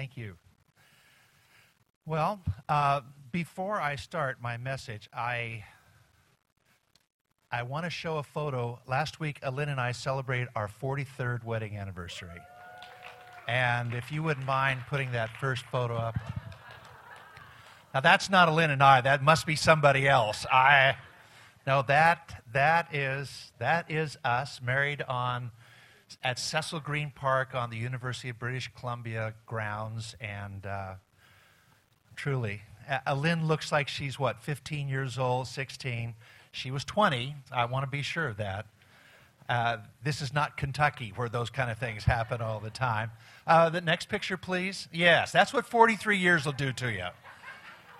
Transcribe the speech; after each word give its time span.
Thank 0.00 0.16
you. 0.16 0.38
Well, 2.06 2.40
uh, 2.70 3.02
before 3.32 3.78
I 3.78 3.96
start 3.96 4.38
my 4.40 4.56
message, 4.56 5.10
I 5.12 5.64
I 7.52 7.64
want 7.64 7.84
to 7.84 7.90
show 7.90 8.16
a 8.16 8.22
photo. 8.22 8.80
Last 8.88 9.20
week, 9.20 9.42
Alin 9.42 9.68
and 9.68 9.78
I 9.78 9.92
celebrated 9.92 10.48
our 10.56 10.68
43rd 10.68 11.44
wedding 11.44 11.76
anniversary. 11.76 12.40
And 13.46 13.92
if 13.92 14.10
you 14.10 14.22
wouldn't 14.22 14.46
mind 14.46 14.80
putting 14.88 15.12
that 15.12 15.36
first 15.38 15.66
photo 15.66 15.96
up. 15.96 16.16
Now 17.92 18.00
that's 18.00 18.30
not 18.30 18.48
Alin 18.48 18.70
and 18.70 18.82
I. 18.82 19.02
That 19.02 19.22
must 19.22 19.44
be 19.44 19.54
somebody 19.54 20.08
else. 20.08 20.46
I 20.50 20.96
no 21.66 21.82
that 21.88 22.42
that 22.54 22.94
is 22.94 23.52
that 23.58 23.90
is 23.90 24.16
us 24.24 24.62
married 24.62 25.02
on 25.02 25.50
at 26.22 26.38
Cecil 26.38 26.80
Green 26.80 27.12
Park 27.14 27.54
on 27.54 27.70
the 27.70 27.76
University 27.76 28.28
of 28.28 28.38
British 28.38 28.70
Columbia 28.78 29.34
grounds, 29.46 30.14
and 30.20 30.66
uh, 30.66 30.94
truly, 32.16 32.62
Alin 33.06 33.46
looks 33.46 33.70
like 33.70 33.88
she's 33.88 34.18
what 34.18 34.42
15 34.42 34.88
years 34.88 35.18
old, 35.18 35.46
16. 35.46 36.14
She 36.52 36.70
was 36.70 36.84
20. 36.84 37.36
I 37.52 37.64
want 37.66 37.84
to 37.84 37.90
be 37.90 38.02
sure 38.02 38.26
of 38.26 38.36
that. 38.38 38.66
Uh, 39.48 39.78
this 40.04 40.20
is 40.22 40.32
not 40.32 40.56
Kentucky 40.56 41.12
where 41.16 41.28
those 41.28 41.50
kind 41.50 41.70
of 41.70 41.78
things 41.78 42.04
happen 42.04 42.40
all 42.40 42.60
the 42.60 42.70
time. 42.70 43.10
Uh, 43.46 43.68
the 43.68 43.80
next 43.80 44.08
picture, 44.08 44.36
please. 44.36 44.88
Yes, 44.92 45.32
that's 45.32 45.52
what 45.52 45.66
43 45.66 46.18
years 46.18 46.44
will 46.44 46.52
do 46.52 46.72
to 46.72 46.90
you. 46.90 47.06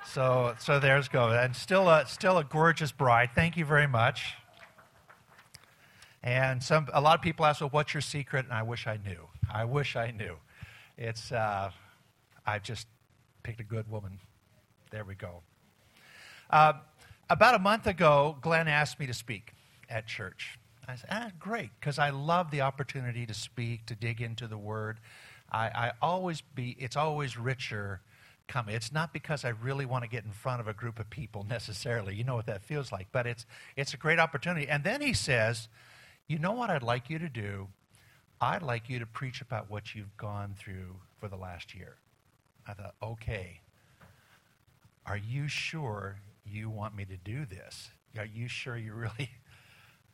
So, 0.06 0.54
so 0.59 0.79
there's 0.79 1.09
go. 1.09 1.30
And 1.30 1.54
still 1.54 1.88
a, 1.88 2.06
still 2.06 2.38
a 2.38 2.45
gorgeous 2.45 2.92
bride. 2.92 3.30
Thank 3.34 3.56
you 3.56 3.65
very 3.65 3.87
much. 3.88 4.34
And 6.23 6.62
some, 6.62 6.88
a 6.92 7.01
lot 7.01 7.15
of 7.15 7.23
people 7.23 7.47
ask, 7.47 7.60
well, 7.60 7.70
what's 7.70 7.95
your 7.95 8.02
secret? 8.02 8.45
And 8.45 8.52
I 8.52 8.62
wish 8.62 8.87
I 8.87 8.98
knew. 9.05 9.29
I 9.52 9.65
wish 9.65 9.97
I 9.97 10.10
knew. 10.10 10.37
It's, 10.98 11.33
uh, 11.33 11.70
I 12.46 12.59
just 12.59 12.87
picked 13.43 13.60
a 13.60 13.65
good 13.65 13.91
woman. 13.91 14.18
There 14.90 15.04
we 15.04 15.15
go. 15.15 15.43
Uh, 16.51 16.74
about 17.30 17.54
a 17.54 17.59
month 17.59 17.87
ago, 17.87 18.37
Glenn 18.43 18.68
asked 18.68 18.99
me 19.01 19.07
to 19.07 19.15
speak 19.15 19.54
at 19.88 20.07
church. 20.07 20.59
I 20.88 20.96
said, 20.96 21.09
ah, 21.10 21.30
great, 21.38 21.71
because 21.79 21.99
I 21.99 22.10
love 22.10 22.51
the 22.51 22.62
opportunity 22.62 23.24
to 23.24 23.34
speak, 23.34 23.87
to 23.87 23.95
dig 23.95 24.21
into 24.21 24.49
the 24.49 24.59
Word. 24.59 24.99
I, 25.51 25.66
I 25.66 25.93
always 26.02 26.40
be, 26.40 26.77
it's 26.79 26.96
always 26.96 27.38
richer 27.38 28.01
coming. 28.49 28.74
It's 28.74 28.93
not 28.93 29.12
because 29.12 29.45
I 29.45 29.51
really 29.51 29.87
want 29.87 30.02
to 30.02 30.10
get 30.10 30.24
in 30.24 30.32
front 30.32 30.60
of 30.60 30.66
a 30.66 30.74
group 30.74 30.99
of 30.99 31.09
people 31.09 31.46
necessarily. 31.49 32.15
You 32.16 32.24
know 32.24 32.34
what 32.34 32.46
that 32.46 32.65
feels 32.65 32.90
like, 32.90 33.07
but 33.12 33.27
it's, 33.27 33.46
it's 33.77 33.95
a 33.95 33.96
great 33.96 34.18
opportunity. 34.18 34.68
And 34.68 34.82
then 34.82 35.01
he 35.01 35.12
says, 35.12 35.68
you 36.30 36.38
know 36.38 36.52
what 36.52 36.70
I'd 36.70 36.84
like 36.84 37.10
you 37.10 37.18
to 37.18 37.28
do? 37.28 37.66
I'd 38.40 38.62
like 38.62 38.88
you 38.88 39.00
to 39.00 39.06
preach 39.06 39.40
about 39.40 39.68
what 39.68 39.96
you've 39.96 40.16
gone 40.16 40.54
through 40.56 40.95
for 41.18 41.26
the 41.26 41.34
last 41.34 41.74
year. 41.74 41.96
I 42.68 42.72
thought, 42.72 42.95
okay, 43.02 43.60
are 45.04 45.16
you 45.16 45.48
sure 45.48 46.20
you 46.46 46.70
want 46.70 46.95
me 46.95 47.04
to 47.04 47.16
do 47.16 47.45
this? 47.45 47.90
Are 48.16 48.24
you 48.24 48.46
sure 48.46 48.76
you 48.76 48.95
really? 48.95 49.30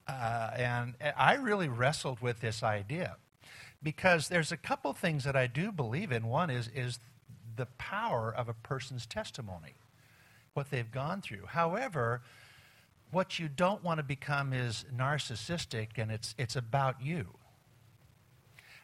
Uh, 0.09 0.53
and 0.57 0.95
I 1.17 1.35
really 1.35 1.67
wrestled 1.67 2.21
with 2.21 2.41
this 2.41 2.63
idea 2.63 3.17
because 3.83 4.29
there's 4.29 4.53
a 4.53 4.57
couple 4.57 4.93
things 4.93 5.25
that 5.25 5.35
I 5.35 5.49
do 5.49 5.73
believe 5.73 6.13
in. 6.13 6.29
One 6.29 6.49
is, 6.49 6.71
is 6.73 7.01
the 7.57 7.67
power 7.77 8.33
of 8.33 8.49
a 8.49 8.55
person's 8.55 9.05
testimony, 9.05 9.75
what 10.55 10.71
they've 10.71 10.93
gone 10.93 11.23
through. 11.23 11.47
However, 11.47 12.23
what 13.11 13.39
you 13.39 13.49
don't 13.49 13.83
want 13.83 13.99
to 13.99 14.05
become 14.05 14.53
is 14.53 14.85
narcissistic 14.95 15.91
and 15.97 16.11
it's, 16.11 16.35
it's 16.39 16.57
about 16.57 17.03
you. 17.03 17.27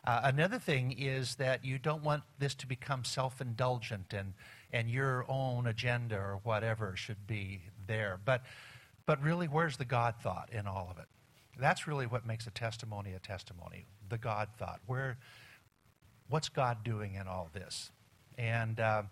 Uh, 0.05 0.20
another 0.25 0.59
thing 0.59 0.92
is 0.98 1.37
that 1.37 1.64
you 1.64 1.79
don't 1.79 2.03
want 2.03 2.23
this 2.39 2.55
to 2.56 2.67
become 2.67 3.05
self 3.05 3.41
indulgent 3.41 4.12
and, 4.12 4.34
and 4.73 4.91
your 4.91 5.25
own 5.29 5.67
agenda 5.67 6.17
or 6.17 6.41
whatever 6.42 6.97
should 6.97 7.27
be 7.27 7.62
there. 7.87 8.19
But, 8.25 8.42
but 9.07 9.23
really, 9.23 9.46
where's 9.46 9.77
the 9.77 9.85
God 9.85 10.17
thought 10.20 10.51
in 10.52 10.67
all 10.67 10.89
of 10.91 10.98
it? 10.98 11.07
That's 11.58 11.86
really 11.86 12.07
what 12.07 12.27
makes 12.27 12.46
a 12.46 12.51
testimony 12.51 13.13
a 13.13 13.20
testimony 13.20 13.86
the 14.08 14.19
God 14.19 14.48
thought. 14.58 14.80
Where, 14.86 15.19
what's 16.29 16.48
God 16.48 16.79
doing 16.83 17.14
in 17.14 17.29
all 17.29 17.48
this? 17.52 17.91
And 18.36 18.80
uh, 18.80 19.05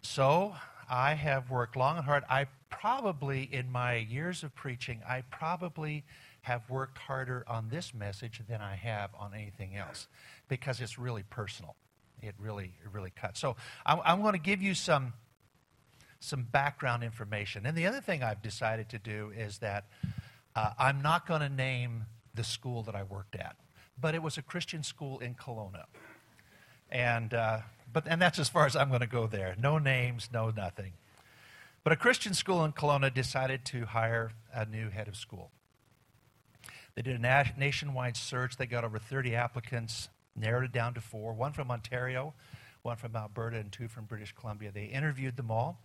so 0.00 0.54
I 0.88 1.14
have 1.14 1.50
worked 1.50 1.76
long 1.76 1.96
and 1.96 2.06
hard. 2.06 2.24
I 2.30 2.46
probably, 2.72 3.48
in 3.52 3.70
my 3.70 3.94
years 3.94 4.42
of 4.42 4.54
preaching, 4.56 5.00
I 5.08 5.22
probably 5.30 6.04
have 6.40 6.68
worked 6.68 6.98
harder 6.98 7.44
on 7.46 7.68
this 7.68 7.94
message 7.94 8.40
than 8.48 8.60
I 8.60 8.74
have 8.74 9.10
on 9.16 9.32
anything 9.34 9.76
else 9.76 10.08
because 10.48 10.80
it's 10.80 10.98
really 10.98 11.22
personal. 11.22 11.76
It 12.20 12.34
really, 12.38 12.74
it 12.84 12.90
really 12.92 13.10
cuts. 13.10 13.38
So 13.38 13.54
I'm, 13.86 14.00
I'm 14.04 14.22
going 14.22 14.32
to 14.32 14.40
give 14.40 14.60
you 14.60 14.74
some, 14.74 15.12
some 16.18 16.42
background 16.42 17.04
information. 17.04 17.66
And 17.66 17.76
the 17.76 17.86
other 17.86 18.00
thing 18.00 18.24
I've 18.24 18.42
decided 18.42 18.88
to 18.88 18.98
do 18.98 19.32
is 19.36 19.58
that 19.58 19.84
uh, 20.56 20.70
I'm 20.78 21.02
not 21.02 21.26
going 21.26 21.42
to 21.42 21.48
name 21.48 22.06
the 22.34 22.44
school 22.44 22.82
that 22.84 22.96
I 22.96 23.04
worked 23.04 23.36
at, 23.36 23.56
but 24.00 24.14
it 24.14 24.22
was 24.22 24.38
a 24.38 24.42
Christian 24.42 24.82
school 24.82 25.20
in 25.20 25.34
Kelowna. 25.34 25.84
And 26.90 27.32
uh, 27.32 27.60
but, 27.92 28.06
and 28.06 28.20
that's 28.20 28.38
as 28.38 28.48
far 28.48 28.66
as 28.66 28.74
I'm 28.74 28.88
going 28.88 29.00
to 29.00 29.06
go 29.06 29.26
there. 29.26 29.54
No 29.60 29.78
names, 29.78 30.30
no 30.32 30.50
nothing. 30.50 30.92
But 31.84 31.92
a 31.92 31.96
Christian 31.96 32.32
school 32.34 32.64
in 32.64 32.72
Kelowna 32.72 33.12
decided 33.12 33.64
to 33.66 33.86
hire 33.86 34.32
a 34.54 34.64
new 34.64 34.88
head 34.90 35.08
of 35.08 35.16
school. 35.16 35.50
They 36.94 37.02
did 37.02 37.20
a 37.22 37.52
nationwide 37.58 38.16
search. 38.16 38.56
They 38.56 38.66
got 38.66 38.84
over 38.84 38.98
30 38.98 39.34
applicants, 39.34 40.08
narrowed 40.36 40.64
it 40.64 40.72
down 40.72 40.94
to 40.94 41.00
four 41.00 41.32
one 41.32 41.52
from 41.52 41.70
Ontario, 41.70 42.34
one 42.82 42.96
from 42.96 43.16
Alberta, 43.16 43.56
and 43.56 43.72
two 43.72 43.88
from 43.88 44.04
British 44.04 44.32
Columbia. 44.32 44.70
They 44.70 44.84
interviewed 44.84 45.36
them 45.36 45.50
all. 45.50 45.80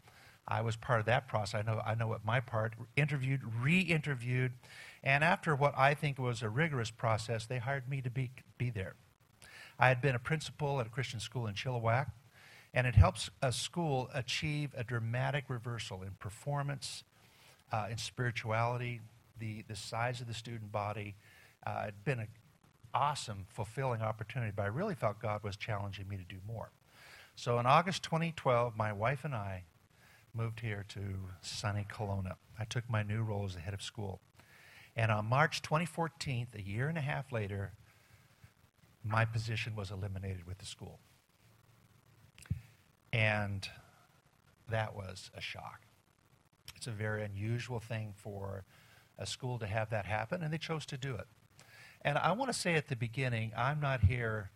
I 0.47 0.62
was 0.62 0.75
part 0.75 1.00
of 1.00 1.07
that 1.07 1.28
process. 1.28 1.59
I 1.59 1.69
know, 1.69 1.81
I 1.86 1.96
know 1.96 2.07
what 2.07 2.24
my 2.24 2.40
part 2.40 2.74
interviewed, 2.96 3.41
re 3.59 3.80
interviewed, 3.80 4.53
and 5.03 5.24
after 5.24 5.56
what 5.56 5.78
I 5.78 5.94
think 5.94 6.19
was 6.19 6.41
a 6.41 6.50
rigorous 6.50 6.91
process, 6.91 7.46
they 7.46 7.57
hired 7.57 7.90
me 7.90 8.02
to 8.02 8.09
be, 8.09 8.31
be 8.57 8.69
there. 8.69 8.96
I 9.80 9.90
had 9.90 10.02
been 10.02 10.16
a 10.16 10.19
principal 10.19 10.80
at 10.80 10.88
a 10.88 10.90
Christian 10.90 11.19
school 11.19 11.47
in 11.47 11.53
Chilliwack, 11.53 12.12
and 12.77 12.85
it 12.85 12.93
helps 12.93 13.31
a 13.41 13.51
school 13.51 14.07
achieve 14.13 14.69
a 14.77 14.83
dramatic 14.83 15.45
reversal 15.47 16.03
in 16.03 16.11
performance, 16.19 17.03
uh, 17.71 17.88
in 17.89 17.97
spirituality, 17.97 19.01
the, 19.39 19.63
the 19.67 19.75
size 19.75 20.21
of 20.21 20.27
the 20.27 20.33
student 20.35 20.71
body. 20.71 21.15
Uh, 21.65 21.79
it 21.79 21.85
had 21.85 22.05
been 22.05 22.19
an 22.19 22.27
awesome, 22.93 23.47
fulfilling 23.49 24.03
opportunity, 24.03 24.51
but 24.55 24.61
I 24.61 24.67
really 24.67 24.93
felt 24.93 25.19
God 25.19 25.41
was 25.43 25.57
challenging 25.57 26.07
me 26.07 26.17
to 26.17 26.23
do 26.23 26.35
more. 26.47 26.69
So 27.35 27.57
in 27.57 27.65
August 27.65 28.03
2012, 28.03 28.77
my 28.77 28.94
wife 28.94 29.25
and 29.25 29.33
I 29.33 29.63
moved 30.35 30.59
here 30.59 30.85
to 30.89 31.01
sunny 31.41 31.88
Kelowna. 31.91 32.33
I 32.59 32.65
took 32.65 32.88
my 32.88 33.01
new 33.01 33.23
role 33.23 33.45
as 33.45 33.55
the 33.55 33.59
head 33.59 33.73
of 33.73 33.81
school. 33.81 34.19
And 34.95 35.11
on 35.11 35.25
March 35.25 35.63
2014, 35.63 36.49
a 36.53 36.61
year 36.61 36.89
and 36.89 36.97
a 36.99 37.01
half 37.01 37.31
later, 37.31 37.71
my 39.03 39.25
position 39.25 39.75
was 39.75 39.89
eliminated 39.89 40.45
with 40.45 40.59
the 40.59 40.67
school. 40.67 40.99
And 43.13 43.68
that 44.69 44.95
was 44.95 45.31
a 45.35 45.41
shock. 45.41 45.81
It's 46.75 46.88
a 46.88 46.91
very 46.91 47.23
unusual 47.23 47.79
thing 47.79 48.13
for 48.16 48.66
a 49.18 49.25
school 49.25 49.57
to 49.59 49.66
have 49.66 49.90
that 49.90 50.06
happen, 50.06 50.44
and 50.44 50.53
they 50.53 50.57
chose 50.57 50.85
to 50.88 50.97
do 50.97 51.16
it. 51.16 51.28
And 52.01 52.18
I 52.18 52.31
want 52.34 52.51
to 52.51 52.57
say 52.57 52.75
at 52.75 52.88
the 52.88 52.95
beginning, 52.95 53.51
I'm 53.57 53.79
not 53.79 54.01
here 54.01 54.51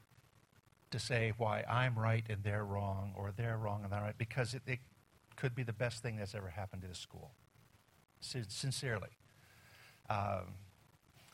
to 0.91 0.99
say 0.99 1.33
why 1.37 1.63
I'm 1.67 1.97
right 1.97 2.23
and 2.29 2.43
they're 2.43 2.65
wrong, 2.65 3.13
or 3.15 3.33
they're 3.35 3.57
wrong 3.57 3.83
and 3.83 3.93
I'm 3.93 4.03
right, 4.03 4.17
because 4.17 4.53
it, 4.53 4.61
it 4.67 4.79
could 5.35 5.55
be 5.55 5.63
the 5.63 5.73
best 5.73 6.03
thing 6.03 6.17
that's 6.17 6.35
ever 6.35 6.49
happened 6.49 6.83
to 6.83 6.87
the 6.87 6.95
school. 6.95 7.31
Sincerely. 8.19 9.09
Um, 10.09 10.53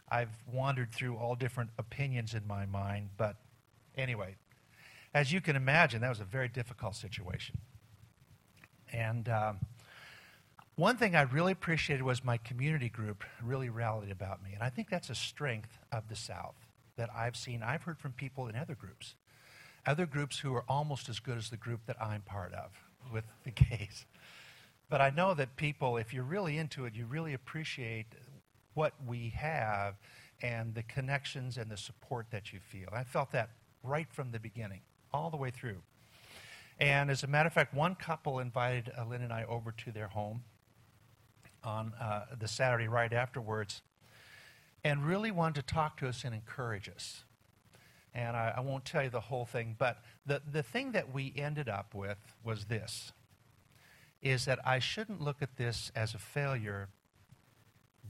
I've 0.09 0.29
wandered 0.49 0.93
through 0.93 1.17
all 1.17 1.35
different 1.35 1.71
opinions 1.77 2.33
in 2.33 2.47
my 2.47 2.65
mind, 2.65 3.09
but 3.17 3.35
anyway, 3.97 4.35
as 5.17 5.31
you 5.31 5.41
can 5.41 5.55
imagine, 5.55 6.01
that 6.01 6.09
was 6.09 6.19
a 6.19 6.25
very 6.25 6.47
difficult 6.47 6.95
situation. 6.95 7.57
And 8.93 9.27
um, 9.27 9.59
one 10.75 10.95
thing 10.95 11.15
I 11.15 11.23
really 11.23 11.53
appreciated 11.53 12.03
was 12.03 12.23
my 12.23 12.37
community 12.37 12.87
group 12.87 13.23
really 13.43 13.67
rallied 13.67 14.11
about 14.11 14.43
me. 14.43 14.51
And 14.53 14.61
I 14.61 14.69
think 14.69 14.91
that's 14.91 15.09
a 15.09 15.15
strength 15.15 15.79
of 15.91 16.07
the 16.07 16.15
South 16.15 16.53
that 16.97 17.09
I've 17.15 17.35
seen. 17.35 17.63
I've 17.63 17.81
heard 17.81 17.97
from 17.97 18.11
people 18.11 18.47
in 18.47 18.55
other 18.55 18.75
groups, 18.75 19.15
other 19.87 20.05
groups 20.05 20.37
who 20.37 20.53
are 20.53 20.63
almost 20.69 21.09
as 21.09 21.19
good 21.19 21.37
as 21.39 21.49
the 21.49 21.57
group 21.57 21.79
that 21.87 21.99
I'm 21.99 22.21
part 22.21 22.53
of 22.53 22.79
with 23.11 23.25
the 23.43 23.51
gays. 23.51 24.05
But 24.87 25.01
I 25.01 25.09
know 25.09 25.33
that 25.33 25.55
people, 25.55 25.97
if 25.97 26.13
you're 26.13 26.23
really 26.23 26.59
into 26.59 26.85
it, 26.85 26.93
you 26.93 27.07
really 27.07 27.33
appreciate 27.33 28.05
what 28.75 28.93
we 29.07 29.29
have 29.29 29.95
and 30.43 30.75
the 30.75 30.83
connections 30.83 31.57
and 31.57 31.71
the 31.71 31.77
support 31.77 32.27
that 32.29 32.53
you 32.53 32.59
feel. 32.59 32.89
I 32.93 33.03
felt 33.03 33.31
that 33.31 33.49
right 33.81 34.07
from 34.11 34.31
the 34.31 34.39
beginning, 34.39 34.81
all 35.17 35.29
the 35.29 35.37
way 35.37 35.51
through. 35.51 35.81
And 36.79 37.09
as 37.09 37.23
a 37.23 37.27
matter 37.27 37.47
of 37.47 37.53
fact, 37.53 37.73
one 37.73 37.95
couple 37.95 38.39
invited 38.39 38.91
Lynn 39.09 39.21
and 39.21 39.33
I 39.33 39.43
over 39.45 39.71
to 39.71 39.91
their 39.91 40.07
home 40.07 40.43
on 41.63 41.93
uh, 41.99 42.25
the 42.39 42.47
Saturday 42.47 42.87
right 42.87 43.11
afterwards 43.11 43.81
and 44.83 45.05
really 45.05 45.31
wanted 45.31 45.67
to 45.67 45.73
talk 45.73 45.97
to 45.97 46.07
us 46.07 46.23
and 46.23 46.35
encourage 46.35 46.87
us. 46.87 47.23
And 48.13 48.37
I, 48.37 48.53
I 48.57 48.59
won't 48.61 48.85
tell 48.85 49.03
you 49.03 49.09
the 49.09 49.19
whole 49.19 49.45
thing, 49.45 49.75
but 49.77 50.03
the, 50.25 50.41
the 50.49 50.63
thing 50.63 50.91
that 50.91 51.13
we 51.13 51.33
ended 51.35 51.67
up 51.67 51.93
with 51.93 52.17
was 52.43 52.65
this 52.65 53.11
is 54.21 54.45
that 54.45 54.59
I 54.65 54.79
shouldn't 54.79 55.21
look 55.21 55.41
at 55.41 55.57
this 55.57 55.91
as 55.95 56.13
a 56.13 56.17
failure, 56.17 56.89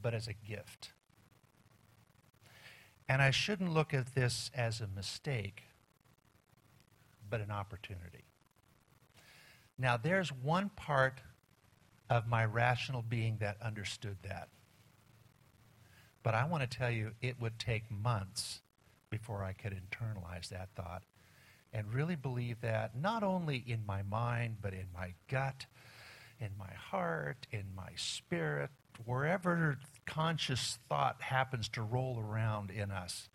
but 0.02 0.14
as 0.14 0.28
a 0.28 0.34
gift. 0.34 0.92
And 3.10 3.22
I 3.22 3.32
shouldn't 3.32 3.74
look 3.74 3.94
at 3.94 4.16
this 4.16 4.52
as 4.54 4.82
a 4.82 4.88
mistake, 4.88 5.64
but 7.30 7.42
an 7.42 7.52
opportunity. 7.52 8.24
Now, 9.78 9.98
there's 9.98 10.30
one 10.30 10.70
part 10.70 11.22
of 12.10 12.28
my 12.28 12.46
rational 12.46 13.02
being 13.02 13.38
that 13.40 13.58
understood 13.62 14.18
that. 14.24 14.50
But 16.24 16.34
I 16.34 16.46
want 16.46 16.70
to 16.70 16.78
tell 16.78 16.90
you, 16.92 17.12
it 17.22 17.40
would 17.40 17.60
take 17.60 17.92
months 17.92 18.62
before 19.10 19.44
I 19.44 19.54
could 19.54 19.74
internalize 19.74 20.50
that 20.50 20.70
thought 20.76 21.04
and 21.74 21.94
really 21.94 22.16
believe 22.16 22.62
that 22.62 22.96
not 23.00 23.24
only 23.24 23.64
in 23.66 23.86
my 23.86 24.02
mind, 24.02 24.58
but 24.62 24.74
in 24.74 24.88
my 24.94 25.14
gut, 25.30 25.66
in 26.40 26.50
my 26.58 26.74
heart, 26.74 27.48
in 27.52 27.66
my 27.76 27.90
spirit, 27.96 28.70
wherever 29.06 29.78
conscious 30.06 30.80
thought 30.90 31.22
happens 31.22 31.70
to 31.70 31.82
roll 31.82 32.20
around 32.20 32.72
in 32.72 32.92
us. 32.92 33.30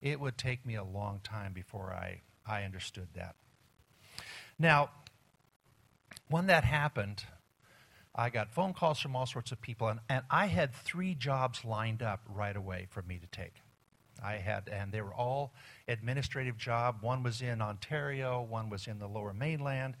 It 0.00 0.20
would 0.20 0.38
take 0.38 0.64
me 0.64 0.76
a 0.76 0.84
long 0.84 1.20
time 1.22 1.52
before 1.52 1.92
I, 1.92 2.22
I 2.46 2.64
understood 2.64 3.08
that. 3.14 3.36
Now, 4.58 4.90
when 6.28 6.46
that 6.46 6.64
happened, 6.64 7.24
I 8.14 8.30
got 8.30 8.52
phone 8.52 8.74
calls 8.74 9.00
from 9.00 9.16
all 9.16 9.26
sorts 9.26 9.52
of 9.52 9.60
people, 9.60 9.88
and, 9.88 10.00
and 10.08 10.22
I 10.30 10.46
had 10.46 10.74
three 10.74 11.14
jobs 11.14 11.64
lined 11.64 12.02
up 12.02 12.20
right 12.28 12.56
away 12.56 12.86
for 12.90 13.02
me 13.02 13.18
to 13.18 13.26
take. 13.26 13.54
I 14.22 14.34
had, 14.34 14.68
and 14.68 14.92
they 14.92 15.00
were 15.00 15.14
all 15.14 15.54
administrative 15.88 16.58
job. 16.58 16.98
One 17.00 17.22
was 17.22 17.40
in 17.40 17.62
Ontario, 17.62 18.42
one 18.42 18.68
was 18.68 18.86
in 18.86 18.98
the 18.98 19.06
Lower 19.06 19.32
Mainland, 19.32 19.96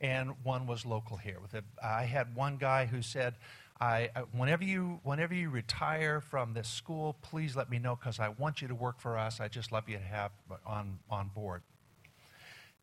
and 0.00 0.34
one 0.42 0.66
was 0.66 0.86
local 0.86 1.16
here. 1.16 1.38
With 1.40 1.54
a, 1.54 1.64
I 1.82 2.04
had 2.04 2.34
one 2.34 2.58
guy 2.58 2.86
who 2.86 3.02
said, 3.02 3.34
I, 3.80 4.10
uh, 4.16 4.22
whenever 4.32 4.64
you 4.64 5.00
whenever 5.02 5.34
you 5.34 5.50
retire 5.50 6.20
from 6.20 6.54
this 6.54 6.68
school, 6.68 7.16
please 7.20 7.56
let 7.56 7.68
me 7.68 7.78
know 7.78 7.94
because 7.94 8.18
I 8.18 8.30
want 8.30 8.62
you 8.62 8.68
to 8.68 8.74
work 8.74 9.00
for 9.00 9.18
us. 9.18 9.40
I 9.40 9.48
just 9.48 9.70
love 9.70 9.88
you 9.88 9.98
to 9.98 10.02
have 10.02 10.30
on 10.66 10.98
on 11.10 11.28
board. 11.34 11.62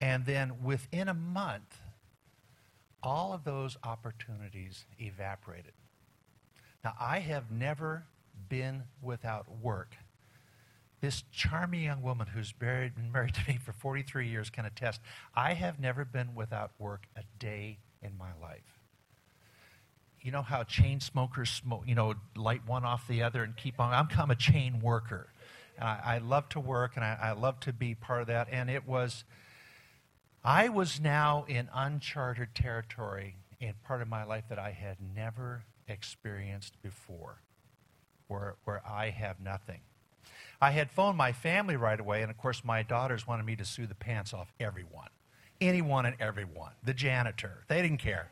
And 0.03 0.25
then 0.25 0.61
within 0.61 1.07
a 1.07 1.13
month, 1.13 1.77
all 3.01 3.31
of 3.31 3.45
those 3.45 3.77
opportunities 3.85 4.83
evaporated. 4.99 5.71
Now 6.83 6.93
I 6.99 7.19
have 7.19 7.49
never 7.49 8.03
been 8.49 8.83
without 9.01 9.45
work. 9.61 9.95
This 10.99 11.23
charming 11.31 11.83
young 11.83 12.01
woman 12.01 12.27
who's 12.27 12.53
married, 12.59 12.95
been 12.95 13.13
married 13.13 13.33
to 13.35 13.41
me 13.47 13.57
for 13.57 13.71
43 13.71 14.27
years 14.27 14.49
can 14.49 14.65
attest. 14.65 14.99
I 15.33 15.53
have 15.53 15.79
never 15.79 16.03
been 16.03 16.35
without 16.35 16.71
work 16.77 17.05
a 17.15 17.21
day 17.39 17.77
in 18.01 18.17
my 18.17 18.31
life 18.41 18.79
you 20.21 20.31
know 20.31 20.41
how 20.41 20.63
chain 20.63 21.01
smokers 21.01 21.49
smoke, 21.49 21.83
you 21.85 21.95
know, 21.95 22.13
light 22.37 22.65
one 22.65 22.85
off 22.85 23.05
the 23.09 23.23
other 23.23 23.43
and 23.43 23.57
keep 23.57 23.77
on. 23.77 23.91
I'm, 23.91 24.07
I'm 24.17 24.31
a 24.31 24.35
chain 24.35 24.79
worker. 24.79 25.27
I, 25.77 25.99
I 26.05 26.17
love 26.19 26.47
to 26.49 26.61
work 26.61 26.93
and 26.95 27.03
I, 27.03 27.17
I 27.21 27.31
love 27.33 27.59
to 27.61 27.73
be 27.73 27.93
part 27.93 28.21
of 28.21 28.27
that. 28.27 28.47
And 28.49 28.69
it 28.69 28.87
was, 28.87 29.25
I 30.43 30.69
was 30.69 30.99
now 30.99 31.45
in 31.47 31.69
uncharted 31.73 32.53
territory 32.53 33.37
in 33.59 33.73
part 33.85 34.01
of 34.01 34.07
my 34.07 34.23
life 34.23 34.43
that 34.49 34.59
I 34.59 34.71
had 34.71 34.97
never 35.15 35.63
experienced 35.87 36.81
before, 36.81 37.41
where, 38.27 38.55
where 38.65 38.81
I 38.85 39.09
have 39.09 39.39
nothing. 39.39 39.79
I 40.61 40.71
had 40.71 40.91
phoned 40.91 41.17
my 41.17 41.31
family 41.31 41.75
right 41.75 41.99
away, 41.99 42.21
and 42.21 42.31
of 42.31 42.37
course, 42.37 42.63
my 42.63 42.83
daughters 42.83 43.25
wanted 43.25 43.45
me 43.45 43.55
to 43.57 43.65
sue 43.65 43.87
the 43.87 43.95
pants 43.95 44.33
off 44.33 44.53
everyone. 44.59 45.09
Anyone 45.61 46.05
and 46.05 46.15
everyone. 46.19 46.71
The 46.83 46.93
janitor. 46.93 47.63
They 47.67 47.81
didn't 47.81 47.99
care 47.99 48.29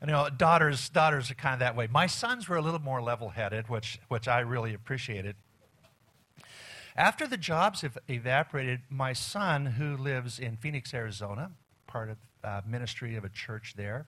you 0.00 0.08
know, 0.08 0.28
daughters, 0.28 0.88
daughters 0.88 1.30
are 1.30 1.34
kind 1.34 1.54
of 1.54 1.60
that 1.60 1.74
way. 1.74 1.88
My 1.90 2.06
sons 2.06 2.48
were 2.48 2.56
a 2.56 2.62
little 2.62 2.80
more 2.80 3.00
level 3.00 3.30
headed, 3.30 3.68
which, 3.68 3.98
which 4.08 4.28
I 4.28 4.40
really 4.40 4.74
appreciated. 4.74 5.36
After 6.96 7.26
the 7.26 7.36
jobs 7.36 7.82
have 7.82 7.98
evaporated, 8.08 8.80
my 8.88 9.12
son, 9.12 9.66
who 9.66 9.98
lives 9.98 10.38
in 10.38 10.56
Phoenix, 10.56 10.94
Arizona, 10.94 11.50
part 11.86 12.08
of 12.08 12.16
uh, 12.42 12.62
ministry 12.66 13.16
of 13.16 13.24
a 13.24 13.28
church 13.28 13.74
there, 13.76 14.06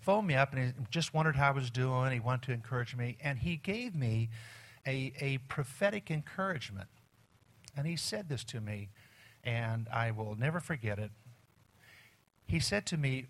phoned 0.00 0.26
me 0.26 0.34
up 0.34 0.52
and 0.52 0.64
he 0.64 0.72
just 0.90 1.14
wondered 1.14 1.36
how 1.36 1.48
I 1.48 1.52
was 1.52 1.70
doing. 1.70 2.10
He 2.10 2.18
wanted 2.18 2.46
to 2.46 2.52
encourage 2.52 2.96
me, 2.96 3.16
and 3.22 3.38
he 3.38 3.56
gave 3.56 3.94
me 3.94 4.28
a, 4.84 5.12
a 5.20 5.38
prophetic 5.48 6.10
encouragement. 6.10 6.88
And 7.76 7.86
he 7.86 7.94
said 7.94 8.28
this 8.28 8.42
to 8.44 8.60
me, 8.60 8.88
and 9.44 9.86
I 9.92 10.10
will 10.10 10.34
never 10.34 10.58
forget 10.58 10.98
it. 10.98 11.12
He 12.44 12.58
said 12.58 12.86
to 12.86 12.96
me, 12.96 13.26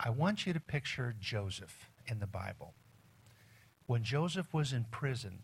I 0.00 0.08
want 0.08 0.46
you 0.46 0.54
to 0.54 0.60
picture 0.60 1.14
Joseph 1.20 1.90
in 2.06 2.18
the 2.18 2.26
Bible. 2.26 2.72
When 3.86 4.04
Joseph 4.04 4.54
was 4.54 4.72
in 4.72 4.84
prison, 4.90 5.40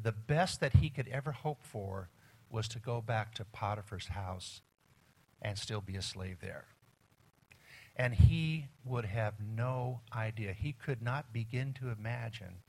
the 0.00 0.12
best 0.12 0.60
that 0.60 0.76
he 0.76 0.90
could 0.90 1.08
ever 1.08 1.32
hope 1.32 1.62
for 1.62 2.08
was 2.50 2.68
to 2.68 2.78
go 2.78 3.00
back 3.00 3.34
to 3.34 3.44
Potiphar's 3.44 4.08
house 4.08 4.62
and 5.42 5.58
still 5.58 5.80
be 5.80 5.96
a 5.96 6.02
slave 6.02 6.38
there. 6.40 6.66
And 7.96 8.14
he 8.14 8.66
would 8.84 9.04
have 9.04 9.34
no 9.40 10.00
idea. 10.14 10.52
He 10.52 10.72
could 10.72 11.02
not 11.02 11.32
begin 11.32 11.72
to 11.74 11.90
imagine 11.90 12.62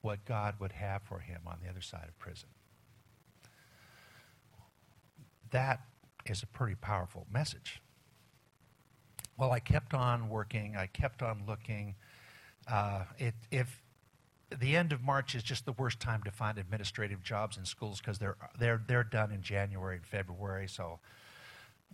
what 0.00 0.24
God 0.24 0.54
would 0.58 0.72
have 0.72 1.02
for 1.02 1.20
him 1.20 1.42
on 1.46 1.58
the 1.62 1.68
other 1.68 1.80
side 1.80 2.06
of 2.08 2.18
prison. 2.18 2.48
That 5.50 5.80
is 6.26 6.42
a 6.42 6.46
pretty 6.46 6.74
powerful 6.74 7.26
message. 7.30 7.80
Well, 9.36 9.52
I 9.52 9.60
kept 9.60 9.94
on 9.94 10.28
working. 10.28 10.76
I 10.76 10.86
kept 10.86 11.22
on 11.22 11.42
looking. 11.46 11.94
Uh, 12.66 13.04
it, 13.18 13.34
if 13.50 13.82
the 14.60 14.76
end 14.76 14.92
of 14.92 15.02
March 15.02 15.34
is 15.34 15.42
just 15.42 15.64
the 15.64 15.72
worst 15.72 16.00
time 16.00 16.22
to 16.24 16.30
find 16.30 16.58
administrative 16.58 17.22
jobs 17.22 17.56
in 17.56 17.64
schools 17.64 17.98
because 17.98 18.18
they're, 18.18 18.36
they're, 18.58 18.82
they're 18.86 19.04
done 19.04 19.30
in 19.30 19.42
January 19.42 19.96
and 19.96 20.06
February. 20.06 20.68
So 20.68 20.98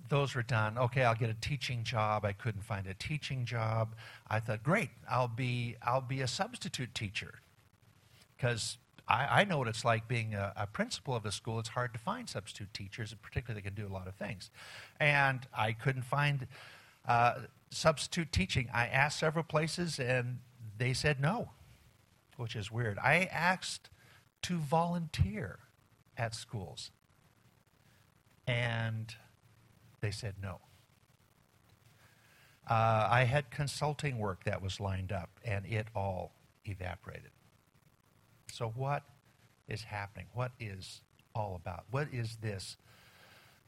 those 0.09 0.35
were 0.35 0.43
done. 0.43 0.79
Okay, 0.79 1.05
I'll 1.05 1.15
get 1.15 1.31
a 1.31 1.35
teaching 1.35 1.85
job. 1.85 2.25
I 2.25 2.33
couldn't 2.33 2.63
find 2.63 2.87
a 2.87 2.95
teaching 2.95 3.45
job. 3.45 3.95
I 4.29 4.41
thought, 4.41 4.63
great, 4.63 4.91
I'll 5.11 5.29
be, 5.29 5.77
I'll 5.83 6.01
be 6.01 6.21
a 6.21 6.29
substitute 6.29 6.95
teacher 6.95 7.35
because 8.37 8.79
I, 9.07 9.41
I, 9.41 9.45
know 9.45 9.59
what 9.59 9.69
it's 9.69 9.85
like 9.85 10.09
being 10.09 10.35
a, 10.35 10.53
a, 10.57 10.67
principal 10.67 11.15
of 11.15 11.27
a 11.27 11.33
school. 11.33 11.59
It's 11.59 11.71
hard 11.71 11.93
to 11.93 11.99
find 11.99 12.29
substitute 12.29 12.73
teachers, 12.73 13.15
particularly 13.21 13.61
they 13.61 13.69
can 13.69 13.75
do 13.75 13.87
a 13.87 13.93
lot 13.93 14.07
of 14.07 14.15
things. 14.15 14.51
And 14.99 15.41
I 15.57 15.73
couldn't 15.73 16.05
find 16.05 16.47
uh, 17.07 17.35
substitute 17.71 18.33
teaching. 18.33 18.69
I 18.73 18.87
asked 18.87 19.19
several 19.19 19.45
places 19.45 19.99
and 19.99 20.39
they 20.79 20.93
said 20.93 21.21
no, 21.21 21.51
which 22.41 22.57
is 22.57 22.73
weird. 22.73 22.99
I 22.99 23.29
asked 23.31 23.91
to 24.43 24.57
volunteer 24.57 25.59
at 26.17 26.35
schools 26.35 26.91
and 28.47 29.15
they 30.01 30.11
said 30.11 30.35
no. 30.43 30.61
Uh, 32.69 33.09
I 33.11 33.25
had 33.25 33.51
consulting 33.51 34.19
work 34.19 34.45
that 34.45 34.63
was 34.63 34.81
lined 34.81 35.13
up 35.13 35.29
and 35.45 35.67
it 35.67 35.89
all 35.95 36.33
evaporated. 36.65 37.31
So, 38.53 38.73
what 38.75 39.03
is 39.69 39.83
happening? 39.83 40.27
What 40.33 40.53
is 40.59 41.03
all 41.35 41.57
about? 41.57 41.85
What 41.91 42.09
is 42.13 42.39
this 42.41 42.77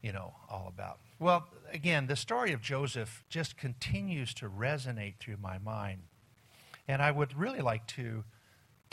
you 0.01 0.11
know, 0.11 0.33
all 0.49 0.65
about? 0.67 0.99
Well, 1.17 1.47
again, 1.71 2.07
the 2.07 2.17
story 2.17 2.51
of 2.51 2.61
Joseph 2.61 3.23
just 3.29 3.55
continues 3.55 4.33
to 4.35 4.49
resonate 4.49 5.15
through 5.19 5.37
my 5.41 5.57
mind. 5.57 6.01
And 6.89 7.01
I 7.01 7.09
would 7.09 7.37
really 7.37 7.61
like 7.61 7.87
to 7.87 8.25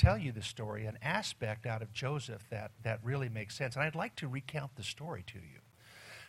tell 0.00 0.16
you 0.16 0.33
the 0.33 0.42
story, 0.42 0.87
an 0.87 0.99
aspect 1.02 1.66
out 1.66 1.83
of 1.83 1.92
Joseph 1.92 2.42
that, 2.49 2.71
that 2.85 3.00
really 3.02 3.28
makes 3.28 3.54
sense. 3.54 3.76
And 3.76 3.85
I'd 3.85 3.95
like 3.95 4.16
to 4.16 4.28
recount 4.28 4.75
the 4.76 4.83
story 4.83 5.23
to 5.26 5.38
you. 5.38 5.61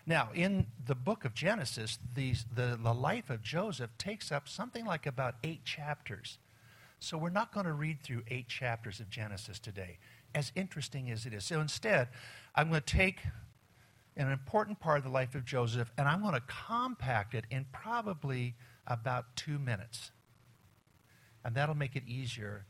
Now, 0.05 0.29
in 0.33 0.67
the 0.85 0.95
book 0.95 1.23
of 1.23 1.33
Genesis, 1.33 1.97
the, 2.15 2.33
the, 2.53 2.77
the 2.81 2.93
life 2.93 3.29
of 3.29 3.41
Joseph 3.41 3.91
takes 3.97 4.31
up 4.31 4.49
something 4.49 4.85
like 4.85 5.05
about 5.05 5.35
eight 5.43 5.63
chapters. 5.63 6.37
So 6.99 7.17
we're 7.17 7.29
not 7.29 7.53
going 7.53 7.65
to 7.65 7.71
read 7.71 8.03
through 8.03 8.23
eight 8.27 8.49
chapters 8.49 8.99
of 8.99 9.09
Genesis 9.09 9.57
today, 9.57 9.99
as 10.35 10.51
interesting 10.55 11.09
as 11.09 11.25
it 11.25 11.33
is. 11.33 11.45
So 11.45 11.61
instead, 11.61 12.09
I'm 12.53 12.69
going 12.69 12.81
to 12.81 12.85
take 12.85 13.19
an 14.17 14.29
important 14.29 14.79
part 14.81 14.97
of 14.97 15.05
the 15.05 15.09
life 15.09 15.33
of 15.33 15.45
Joseph, 15.45 15.89
and 15.97 16.09
I'm 16.09 16.21
going 16.21 16.33
to 16.33 16.43
compact 16.47 17.33
it 17.33 17.45
in 17.49 17.65
probably 17.71 18.55
about 18.85 19.35
two 19.37 19.57
minutes. 19.57 20.11
And 21.45 21.55
that'll 21.55 21.75
make 21.75 21.95
it 21.95 22.03
easier. 22.05 22.65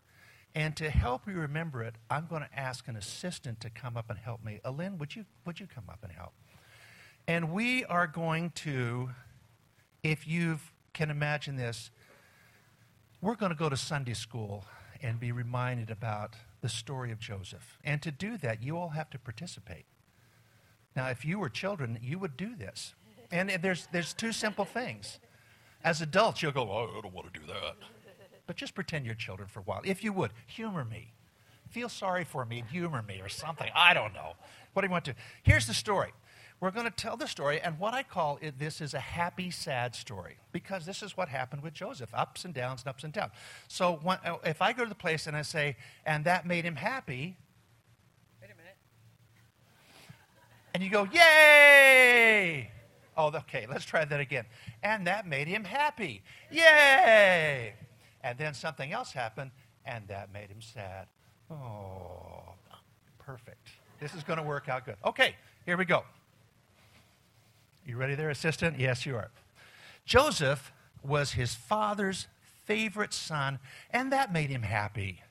And 0.53 0.75
to 0.77 0.89
help 0.89 1.27
you 1.27 1.33
remember 1.33 1.81
it, 1.81 1.95
I'm 2.09 2.27
going 2.27 2.41
to 2.41 2.59
ask 2.59 2.87
an 2.87 2.95
assistant 2.95 3.61
to 3.61 3.69
come 3.69 3.95
up 3.95 4.09
and 4.09 4.19
help 4.19 4.43
me. 4.43 4.59
Alin, 4.65 4.97
would 4.97 5.15
you, 5.15 5.25
would 5.45 5.59
you 5.59 5.67
come 5.67 5.85
up 5.89 5.99
and 6.03 6.11
help? 6.11 6.33
And 7.27 7.51
we 7.51 7.85
are 7.85 8.07
going 8.07 8.49
to, 8.55 9.09
if 10.03 10.27
you 10.27 10.59
can 10.93 11.09
imagine 11.09 11.55
this, 11.55 11.91
we're 13.21 13.35
going 13.35 13.51
to 13.51 13.57
go 13.57 13.69
to 13.69 13.77
Sunday 13.77 14.13
school 14.13 14.65
and 15.01 15.19
be 15.19 15.31
reminded 15.31 15.89
about 15.89 16.35
the 16.61 16.69
story 16.69 17.11
of 17.11 17.19
Joseph. 17.19 17.77
And 17.83 18.01
to 18.01 18.11
do 18.11 18.37
that, 18.37 18.61
you 18.61 18.77
all 18.77 18.89
have 18.89 19.09
to 19.11 19.19
participate. 19.19 19.85
Now, 20.95 21.07
if 21.07 21.23
you 21.23 21.39
were 21.39 21.49
children, 21.49 21.97
you 22.01 22.19
would 22.19 22.35
do 22.35 22.55
this. 22.55 22.93
And 23.31 23.49
there's, 23.61 23.87
there's 23.91 24.13
two 24.13 24.33
simple 24.33 24.65
things. 24.65 25.19
As 25.83 26.01
adults, 26.01 26.41
you'll 26.41 26.51
go, 26.51 26.69
oh, 26.69 26.89
I 26.97 27.01
don't 27.01 27.13
want 27.13 27.33
to 27.33 27.39
do 27.39 27.45
that. 27.47 27.75
But 28.47 28.55
just 28.55 28.75
pretend 28.75 29.05
you're 29.05 29.15
children 29.15 29.47
for 29.47 29.59
a 29.59 29.63
while. 29.63 29.81
If 29.83 30.03
you 30.03 30.13
would, 30.13 30.31
humor 30.47 30.83
me. 30.83 31.13
Feel 31.69 31.89
sorry 31.89 32.25
for 32.25 32.45
me 32.45 32.59
and 32.59 32.67
humor 32.67 33.01
me 33.01 33.21
or 33.21 33.29
something. 33.29 33.69
I 33.73 33.93
don't 33.93 34.13
know. 34.13 34.33
What 34.73 34.81
do 34.81 34.87
you 34.87 34.91
want 34.91 35.05
to? 35.05 35.15
Here's 35.43 35.67
the 35.67 35.73
story. 35.73 36.11
We're 36.61 36.71
going 36.71 36.85
to 36.85 36.91
tell 36.91 37.17
the 37.17 37.27
story, 37.27 37.59
and 37.59 37.79
what 37.79 37.95
I 37.95 38.03
call 38.03 38.37
it, 38.39 38.59
this 38.59 38.81
is 38.81 38.93
a 38.93 38.99
happy, 38.99 39.49
sad 39.49 39.95
story 39.95 40.37
because 40.51 40.85
this 40.85 41.01
is 41.01 41.17
what 41.17 41.27
happened 41.27 41.63
with 41.63 41.73
Joseph 41.73 42.11
ups 42.13 42.45
and 42.45 42.53
downs 42.53 42.81
and 42.81 42.89
ups 42.89 43.03
and 43.03 43.11
downs. 43.11 43.31
So 43.67 43.99
when, 44.03 44.19
if 44.45 44.61
I 44.61 44.71
go 44.71 44.83
to 44.83 44.89
the 44.89 44.93
place 44.93 45.25
and 45.25 45.35
I 45.35 45.41
say, 45.41 45.75
and 46.05 46.23
that 46.25 46.45
made 46.45 46.63
him 46.63 46.75
happy, 46.75 47.35
wait 48.39 48.51
a 48.51 48.55
minute, 48.55 48.75
and 50.75 50.83
you 50.83 50.91
go, 50.91 51.07
yay! 51.11 52.69
Oh, 53.17 53.27
okay, 53.27 53.65
let's 53.67 53.83
try 53.83 54.05
that 54.05 54.19
again. 54.19 54.45
And 54.83 55.07
that 55.07 55.25
made 55.25 55.47
him 55.47 55.63
happy. 55.63 56.21
Yay! 56.51 57.73
And 58.23 58.37
then 58.37 58.53
something 58.53 58.91
else 58.91 59.11
happened, 59.11 59.51
and 59.85 60.07
that 60.07 60.31
made 60.31 60.49
him 60.49 60.61
sad. 60.61 61.07
Oh, 61.49 62.53
perfect. 63.19 63.69
This 63.99 64.13
is 64.13 64.23
going 64.23 64.37
to 64.37 64.43
work 64.43 64.69
out 64.69 64.85
good. 64.85 64.95
Okay, 65.05 65.35
here 65.65 65.77
we 65.77 65.85
go. 65.85 66.03
You 67.85 67.97
ready 67.97 68.15
there, 68.15 68.29
assistant? 68.29 68.79
Yes, 68.79 69.05
you 69.05 69.15
are. 69.15 69.31
Joseph 70.05 70.71
was 71.03 71.31
his 71.31 71.55
father's 71.55 72.27
favorite 72.65 73.13
son, 73.13 73.59
and 73.89 74.11
that 74.11 74.31
made 74.31 74.49
him 74.49 74.61
happy. 74.63 75.23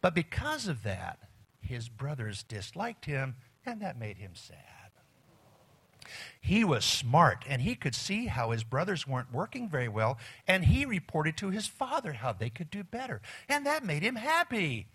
But 0.00 0.14
because 0.14 0.68
of 0.68 0.82
that, 0.82 1.18
his 1.60 1.88
brothers 1.88 2.42
disliked 2.42 3.06
him, 3.06 3.36
and 3.66 3.80
that 3.80 3.98
made 3.98 4.18
him 4.18 4.32
sad. 4.34 4.83
He 6.40 6.64
was 6.64 6.84
smart, 6.84 7.44
and 7.48 7.62
he 7.62 7.74
could 7.74 7.94
see 7.94 8.26
how 8.26 8.50
his 8.50 8.64
brothers 8.64 9.06
weren't 9.06 9.32
working 9.32 9.68
very 9.68 9.88
well, 9.88 10.18
and 10.46 10.64
he 10.64 10.84
reported 10.84 11.36
to 11.38 11.50
his 11.50 11.66
father 11.66 12.14
how 12.14 12.32
they 12.32 12.50
could 12.50 12.70
do 12.70 12.84
better, 12.84 13.20
and 13.48 13.66
that 13.66 13.84
made 13.84 14.02
him 14.02 14.16
happy. 14.16 14.86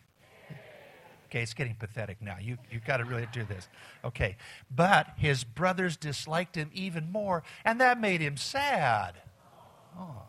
Okay, 1.25 1.43
it's 1.43 1.53
getting 1.53 1.75
pathetic 1.75 2.21
now. 2.21 2.37
You, 2.41 2.57
you've 2.71 2.85
got 2.85 2.97
to 2.97 3.05
really 3.05 3.27
do 3.31 3.43
this. 3.43 3.67
Okay, 4.03 4.35
but 4.75 5.09
his 5.17 5.43
brothers 5.43 5.95
disliked 5.95 6.55
him 6.55 6.71
even 6.73 7.11
more, 7.11 7.43
and 7.63 7.79
that 7.79 8.01
made 8.01 8.21
him 8.21 8.35
sad. 8.35 9.13
Oh. 9.97 10.23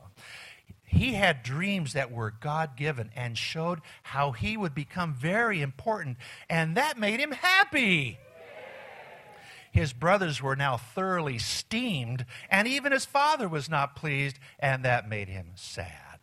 He 0.85 1.15
had 1.15 1.45
dreams 1.45 1.93
that 1.93 2.11
were 2.11 2.33
God 2.33 2.77
given 2.77 3.13
and 3.15 3.39
showed 3.39 3.81
how 4.03 4.33
he 4.33 4.57
would 4.57 4.75
become 4.75 5.15
very 5.15 5.63
important, 5.63 6.17
and 6.49 6.77
that 6.77 6.99
made 6.99 7.21
him 7.21 7.31
happy. 7.31 8.19
His 9.71 9.93
brothers 9.93 10.43
were 10.43 10.57
now 10.57 10.77
thoroughly 10.77 11.39
steamed, 11.39 12.27
and 12.51 12.67
even 12.67 12.93
his 12.93 13.05
father 13.05 13.49
was 13.49 13.69
not 13.69 13.95
pleased, 13.95 14.39
and 14.59 14.85
that 14.85 15.09
made 15.09 15.29
him 15.29 15.53
sad. 15.55 16.19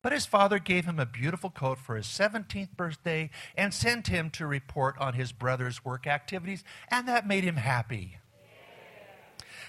But 0.00 0.12
his 0.12 0.24
father 0.24 0.58
gave 0.58 0.84
him 0.84 1.00
a 1.00 1.06
beautiful 1.06 1.50
coat 1.50 1.78
for 1.78 1.96
his 1.96 2.06
17th 2.06 2.76
birthday 2.76 3.28
and 3.56 3.74
sent 3.74 4.06
him 4.06 4.30
to 4.30 4.46
report 4.46 4.96
on 4.98 5.14
his 5.14 5.32
brother's 5.32 5.84
work 5.84 6.06
activities, 6.06 6.62
and 6.90 7.08
that 7.08 7.26
made 7.26 7.44
him 7.44 7.56
happy. 7.56 8.18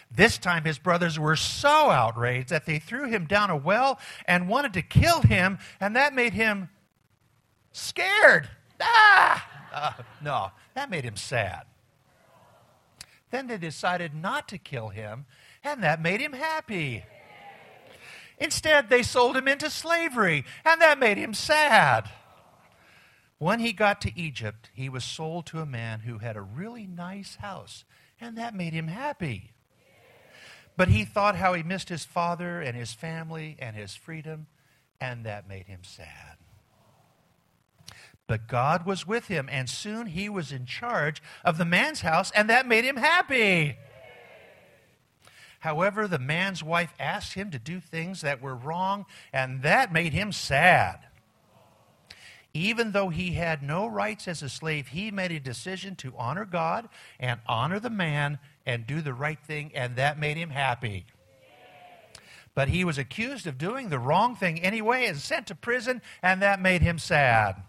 This 0.09 0.37
time, 0.37 0.63
his 0.63 0.77
brothers 0.77 1.19
were 1.19 1.35
so 1.35 1.89
outraged 1.89 2.49
that 2.49 2.65
they 2.65 2.79
threw 2.79 3.09
him 3.09 3.25
down 3.25 3.49
a 3.49 3.57
well 3.57 3.99
and 4.25 4.47
wanted 4.47 4.73
to 4.73 4.81
kill 4.81 5.21
him, 5.21 5.57
and 5.81 5.95
that 5.95 6.13
made 6.13 6.33
him 6.33 6.69
scared. 7.73 8.47
Ah! 8.79 9.49
Uh, 9.73 9.93
no, 10.23 10.51
that 10.75 10.89
made 10.89 11.03
him 11.03 11.17
sad. 11.17 11.63
Then 13.29 13.47
they 13.47 13.57
decided 13.57 14.13
not 14.13 14.47
to 14.49 14.57
kill 14.57 14.89
him, 14.89 15.25
and 15.63 15.83
that 15.83 16.01
made 16.01 16.21
him 16.21 16.33
happy. 16.33 17.03
Instead, 18.39 18.89
they 18.89 19.03
sold 19.03 19.35
him 19.35 19.47
into 19.47 19.69
slavery, 19.69 20.45
and 20.63 20.79
that 20.81 20.99
made 20.99 21.17
him 21.17 21.33
sad. 21.33 22.09
When 23.39 23.59
he 23.59 23.73
got 23.73 24.01
to 24.01 24.19
Egypt, 24.19 24.69
he 24.73 24.89
was 24.89 25.03
sold 25.03 25.45
to 25.47 25.59
a 25.59 25.65
man 25.65 26.01
who 26.01 26.19
had 26.19 26.37
a 26.37 26.41
really 26.41 26.87
nice 26.87 27.35
house, 27.35 27.83
and 28.19 28.37
that 28.37 28.55
made 28.55 28.73
him 28.73 28.87
happy. 28.87 29.51
But 30.75 30.89
he 30.89 31.05
thought 31.05 31.35
how 31.35 31.53
he 31.53 31.63
missed 31.63 31.89
his 31.89 32.05
father 32.05 32.61
and 32.61 32.77
his 32.77 32.93
family 32.93 33.57
and 33.59 33.75
his 33.75 33.95
freedom, 33.95 34.47
and 35.01 35.25
that 35.25 35.47
made 35.47 35.65
him 35.65 35.83
sad. 35.83 36.37
But 38.27 38.47
God 38.47 38.85
was 38.85 39.07
with 39.07 39.27
him, 39.27 39.47
and 39.49 39.69
soon 39.69 40.07
he 40.07 40.27
was 40.27 40.51
in 40.51 40.65
charge 40.65 41.21
of 41.45 41.57
the 41.57 41.65
man's 41.65 42.01
house, 42.01 42.29
and 42.31 42.49
that 42.49 42.67
made 42.67 42.83
him 42.83 42.97
happy. 42.97 43.77
However, 45.61 46.07
the 46.07 46.19
man's 46.19 46.61
wife 46.61 46.93
asked 46.99 47.33
him 47.33 47.51
to 47.51 47.59
do 47.59 47.79
things 47.79 48.21
that 48.21 48.41
were 48.41 48.55
wrong, 48.55 49.05
and 49.31 49.63
that 49.63 49.93
made 49.93 50.13
him 50.13 50.31
sad. 50.31 50.99
Even 52.53 52.91
though 52.91 53.09
he 53.09 53.33
had 53.33 53.63
no 53.63 53.87
rights 53.87 54.27
as 54.27 54.41
a 54.41 54.49
slave, 54.49 54.89
he 54.89 55.09
made 55.09 55.31
a 55.31 55.39
decision 55.39 55.95
to 55.97 56.13
honor 56.17 56.45
God 56.45 56.89
and 57.19 57.39
honor 57.47 57.79
the 57.79 57.89
man 57.89 58.39
and 58.65 58.85
do 58.85 59.01
the 59.01 59.13
right 59.13 59.39
thing, 59.39 59.71
and 59.73 59.95
that 59.95 60.19
made 60.19 60.37
him 60.37 60.49
happy. 60.49 61.05
But 62.53 62.69
he 62.69 62.83
was 62.83 62.97
accused 62.97 63.47
of 63.47 63.57
doing 63.57 63.89
the 63.89 63.99
wrong 63.99 64.35
thing 64.35 64.59
anyway 64.59 65.05
and 65.05 65.17
sent 65.17 65.47
to 65.47 65.55
prison, 65.55 66.01
and 66.21 66.41
that 66.41 66.61
made 66.61 66.81
him 66.81 66.97
sad. 66.97 67.61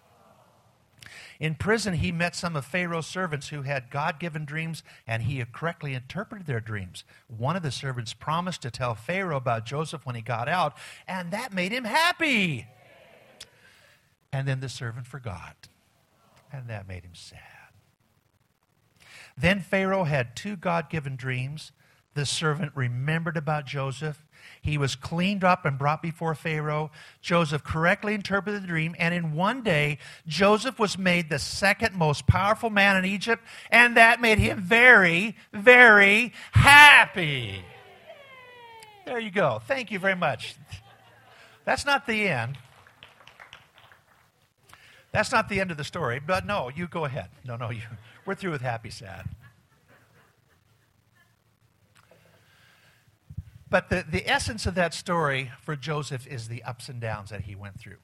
In 1.41 1.55
prison, 1.55 1.95
he 1.95 2.11
met 2.11 2.35
some 2.35 2.57
of 2.57 2.65
Pharaoh's 2.65 3.07
servants 3.07 3.49
who 3.49 3.63
had 3.63 3.91
God 3.91 4.19
given 4.19 4.45
dreams, 4.45 4.83
and 5.07 5.23
he 5.23 5.45
correctly 5.45 5.95
interpreted 5.95 6.47
their 6.47 6.61
dreams. 6.61 7.05
One 7.29 7.55
of 7.55 7.63
the 7.63 7.71
servants 7.71 8.13
promised 8.13 8.63
to 8.63 8.71
tell 8.73 8.97
Pharaoh 8.97 9.37
about 9.37 9.65
Joseph 9.65 10.05
when 10.05 10.17
he 10.17 10.23
got 10.23 10.49
out, 10.49 10.77
and 11.07 11.31
that 11.31 11.53
made 11.53 11.71
him 11.71 11.85
happy. 11.85 12.67
And 14.33 14.49
then 14.49 14.59
the 14.61 14.69
servant 14.69 15.07
forgot, 15.07 15.69
and 16.53 16.69
that 16.69 16.89
made 16.89 17.05
him 17.05 17.15
sad. 17.15 17.39
Then 19.37 19.61
Pharaoh 19.61 20.05
had 20.05 20.35
two 20.35 20.57
God 20.57 20.91
given 20.91 21.15
dreams. 21.15 21.71
The 22.15 22.27
servant 22.27 22.73
remembered 22.75 23.37
about 23.37 23.65
Joseph 23.65 24.27
he 24.61 24.79
was 24.79 24.97
cleaned 24.97 25.45
up 25.45 25.65
and 25.65 25.79
brought 25.79 26.03
before 26.03 26.35
Pharaoh. 26.35 26.91
Joseph 27.21 27.65
correctly 27.65 28.15
interpreted 28.15 28.63
the 28.63 28.67
dream, 28.67 28.95
and 28.99 29.15
in 29.15 29.35
one 29.35 29.63
day, 29.63 29.99
Joseph 30.27 30.79
was 30.79 30.99
made 30.99 31.31
the 31.31 31.39
second 31.39 31.95
most 31.95 32.27
powerful 32.27 32.71
man 32.71 32.97
in 32.97 33.05
Egypt, 33.05 33.43
and 33.71 33.97
that 33.97 34.21
made 34.21 34.39
him 34.39 34.61
very, 34.61 35.37
very 35.53 36.33
happy. 36.53 37.63
There 39.07 39.19
you 39.19 39.31
go. 39.31 39.61
Thank 39.67 39.91
you 39.91 39.99
very 39.99 40.17
much. 40.17 40.55
That's 41.65 41.87
not 41.87 42.07
the 42.07 42.29
end. 42.29 42.59
That's 45.13 45.33
not 45.33 45.49
the 45.49 45.61
end 45.61 45.71
of 45.71 45.77
the 45.77 45.85
story, 45.85 46.21
but 46.21 46.45
no, 46.47 46.69
you 46.69 46.87
go 46.87 47.05
ahead. 47.05 47.29
No, 47.45 47.57
no, 47.57 47.71
you, 47.71 47.81
we're 48.27 48.35
through 48.35 48.53
with 48.53 48.61
happy, 48.61 48.91
sad. 48.91 49.25
But 53.71 53.91
the, 53.91 54.05
the 54.11 54.29
essence 54.29 54.67
of 54.67 54.75
that 54.77 54.95
story 54.95 55.51
for 55.63 55.77
Joseph 55.77 56.27
is 56.27 56.49
the 56.49 56.63
ups 56.63 56.89
and 56.89 57.01
downs 57.01 57.31
that 57.31 57.43
he 57.43 57.55
went 57.55 57.79
through 57.79 57.99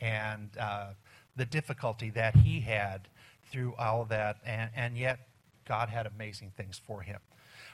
and 0.00 0.50
uh, 0.58 0.88
the 1.36 1.44
difficulty 1.44 2.10
that 2.10 2.36
he 2.36 2.60
had 2.60 3.08
through 3.50 3.74
all 3.78 4.04
that, 4.06 4.38
and, 4.44 4.70
and 4.74 4.96
yet 4.96 5.28
God 5.66 5.88
had 5.88 6.06
amazing 6.06 6.52
things 6.56 6.80
for 6.84 7.02
him. 7.02 7.18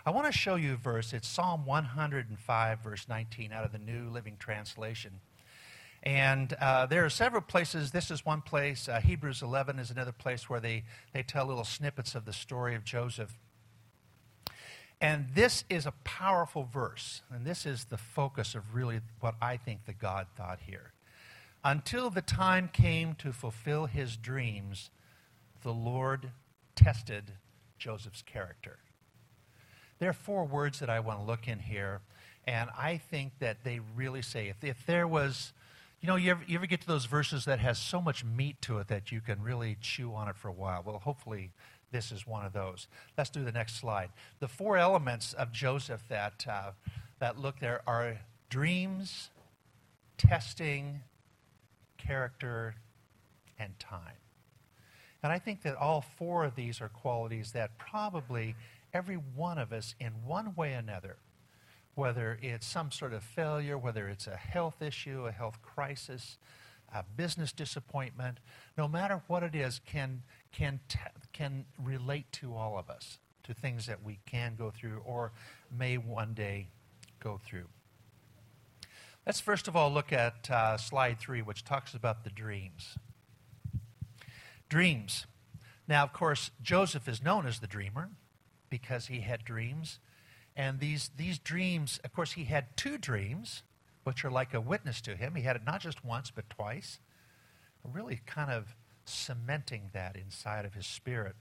I 0.04 0.10
want 0.10 0.26
to 0.26 0.32
show 0.32 0.54
you 0.54 0.74
a 0.74 0.76
verse. 0.76 1.12
It's 1.12 1.28
Psalm 1.28 1.66
105, 1.66 2.78
verse 2.80 3.06
19, 3.08 3.52
out 3.52 3.64
of 3.64 3.72
the 3.72 3.78
New 3.78 4.08
Living 4.08 4.36
Translation. 4.38 5.20
And 6.02 6.52
uh, 6.60 6.86
there 6.86 7.04
are 7.04 7.10
several 7.10 7.42
places. 7.42 7.90
This 7.90 8.10
is 8.10 8.24
one 8.24 8.40
place. 8.40 8.88
Uh, 8.88 9.00
Hebrews 9.00 9.42
11 9.42 9.78
is 9.78 9.90
another 9.90 10.12
place 10.12 10.48
where 10.48 10.60
they, 10.60 10.84
they 11.12 11.22
tell 11.22 11.46
little 11.46 11.64
snippets 11.64 12.14
of 12.14 12.24
the 12.24 12.32
story 12.32 12.76
of 12.76 12.84
Joseph. 12.84 13.36
And 15.00 15.26
this 15.34 15.64
is 15.68 15.84
a 15.84 15.92
powerful 16.04 16.64
verse, 16.64 17.22
and 17.30 17.44
this 17.44 17.66
is 17.66 17.84
the 17.84 17.98
focus 17.98 18.54
of 18.54 18.74
really 18.74 19.00
what 19.20 19.34
I 19.42 19.58
think 19.58 19.84
the 19.84 19.92
God 19.92 20.26
thought 20.36 20.60
here. 20.66 20.92
Until 21.62 22.08
the 22.10 22.22
time 22.22 22.70
came 22.72 23.14
to 23.16 23.32
fulfill 23.32 23.86
his 23.86 24.16
dreams, 24.16 24.90
the 25.62 25.72
Lord 25.72 26.30
tested 26.74 27.32
Joseph's 27.78 28.22
character. 28.22 28.78
There 29.98 30.08
are 30.08 30.14
four 30.14 30.44
words 30.44 30.78
that 30.78 30.88
I 30.88 31.00
want 31.00 31.20
to 31.20 31.26
look 31.26 31.48
in 31.48 31.58
here, 31.58 32.00
and 32.46 32.70
I 32.76 32.98
think 32.98 33.32
that 33.40 33.64
they 33.64 33.80
really 33.96 34.22
say 34.22 34.48
if, 34.48 34.62
if 34.62 34.86
there 34.86 35.08
was, 35.08 35.52
you 36.00 36.06
know, 36.06 36.16
you 36.16 36.30
ever, 36.30 36.44
you 36.46 36.56
ever 36.56 36.66
get 36.66 36.80
to 36.82 36.86
those 36.86 37.06
verses 37.06 37.44
that 37.46 37.58
has 37.58 37.78
so 37.78 38.00
much 38.00 38.24
meat 38.24 38.62
to 38.62 38.78
it 38.78 38.88
that 38.88 39.10
you 39.10 39.20
can 39.20 39.42
really 39.42 39.76
chew 39.80 40.14
on 40.14 40.28
it 40.28 40.36
for 40.36 40.48
a 40.48 40.52
while? 40.52 40.82
Well, 40.86 41.00
hopefully 41.00 41.50
this 41.92 42.12
is 42.12 42.26
one 42.26 42.44
of 42.44 42.52
those. 42.52 42.88
Let's 43.16 43.30
do 43.30 43.44
the 43.44 43.52
next 43.52 43.76
slide. 43.76 44.10
The 44.40 44.48
four 44.48 44.76
elements 44.76 45.32
of 45.32 45.52
Joseph 45.52 46.02
that, 46.08 46.44
uh, 46.48 46.72
that 47.18 47.38
look 47.38 47.60
there 47.60 47.82
are 47.86 48.18
dreams, 48.48 49.30
testing, 50.18 51.00
character, 51.96 52.74
and 53.58 53.78
time. 53.78 54.18
And 55.22 55.32
I 55.32 55.38
think 55.38 55.62
that 55.62 55.76
all 55.76 56.04
four 56.18 56.44
of 56.44 56.54
these 56.54 56.80
are 56.80 56.88
qualities 56.88 57.52
that 57.52 57.78
probably 57.78 58.54
every 58.92 59.16
one 59.16 59.58
of 59.58 59.72
us, 59.72 59.94
in 59.98 60.12
one 60.24 60.54
way 60.54 60.74
or 60.74 60.78
another, 60.78 61.16
whether 61.94 62.38
it's 62.42 62.66
some 62.66 62.90
sort 62.90 63.12
of 63.12 63.22
failure, 63.22 63.76
whether 63.78 64.08
it's 64.08 64.26
a 64.26 64.36
health 64.36 64.82
issue, 64.82 65.26
a 65.26 65.32
health 65.32 65.60
crisis, 65.62 66.38
a 66.94 67.02
business 67.16 67.52
disappointment, 67.52 68.38
no 68.76 68.88
matter 68.88 69.22
what 69.26 69.42
it 69.42 69.54
is, 69.54 69.80
can, 69.86 70.22
can, 70.52 70.80
can 71.32 71.64
relate 71.82 72.30
to 72.32 72.54
all 72.54 72.78
of 72.78 72.88
us, 72.90 73.18
to 73.44 73.54
things 73.54 73.86
that 73.86 74.02
we 74.02 74.18
can 74.26 74.54
go 74.56 74.70
through 74.70 75.02
or 75.04 75.32
may 75.76 75.98
one 75.98 76.34
day 76.34 76.68
go 77.20 77.40
through. 77.44 77.68
Let's 79.26 79.40
first 79.40 79.66
of 79.66 79.74
all 79.74 79.92
look 79.92 80.12
at 80.12 80.48
uh, 80.50 80.76
slide 80.76 81.18
three, 81.18 81.42
which 81.42 81.64
talks 81.64 81.94
about 81.94 82.22
the 82.22 82.30
dreams. 82.30 82.96
Dreams. 84.68 85.26
Now, 85.88 86.04
of 86.04 86.12
course, 86.12 86.50
Joseph 86.62 87.08
is 87.08 87.22
known 87.22 87.46
as 87.46 87.58
the 87.58 87.66
dreamer 87.66 88.10
because 88.70 89.06
he 89.06 89.20
had 89.20 89.44
dreams. 89.44 89.98
And 90.56 90.80
these, 90.80 91.10
these 91.16 91.38
dreams, 91.38 92.00
of 92.04 92.12
course, 92.12 92.32
he 92.32 92.44
had 92.44 92.76
two 92.76 92.98
dreams, 92.98 93.62
which 94.06 94.24
are 94.24 94.30
like 94.30 94.54
a 94.54 94.60
witness 94.60 95.00
to 95.00 95.16
him. 95.16 95.34
He 95.34 95.42
had 95.42 95.56
it 95.56 95.62
not 95.66 95.80
just 95.80 96.04
once, 96.04 96.30
but 96.30 96.48
twice, 96.48 97.00
really 97.92 98.20
kind 98.24 98.52
of 98.52 98.76
cementing 99.04 99.90
that 99.94 100.14
inside 100.14 100.64
of 100.64 100.74
his 100.74 100.86
spirit. 100.86 101.34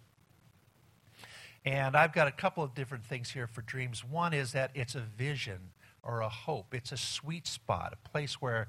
And 1.64 1.96
I've 1.96 2.12
got 2.12 2.28
a 2.28 2.32
couple 2.32 2.64
of 2.64 2.74
different 2.74 3.06
things 3.06 3.30
here 3.30 3.46
for 3.46 3.62
dreams. 3.62 4.04
One 4.04 4.34
is 4.34 4.52
that 4.54 4.72
it's 4.74 4.96
a 4.96 5.00
vision 5.00 5.74
or 6.02 6.22
a 6.22 6.30
hope, 6.30 6.74
it's 6.74 6.92
a 6.92 6.98
sweet 6.98 7.46
spot, 7.46 7.94
a 7.94 8.10
place 8.10 8.42
where 8.42 8.68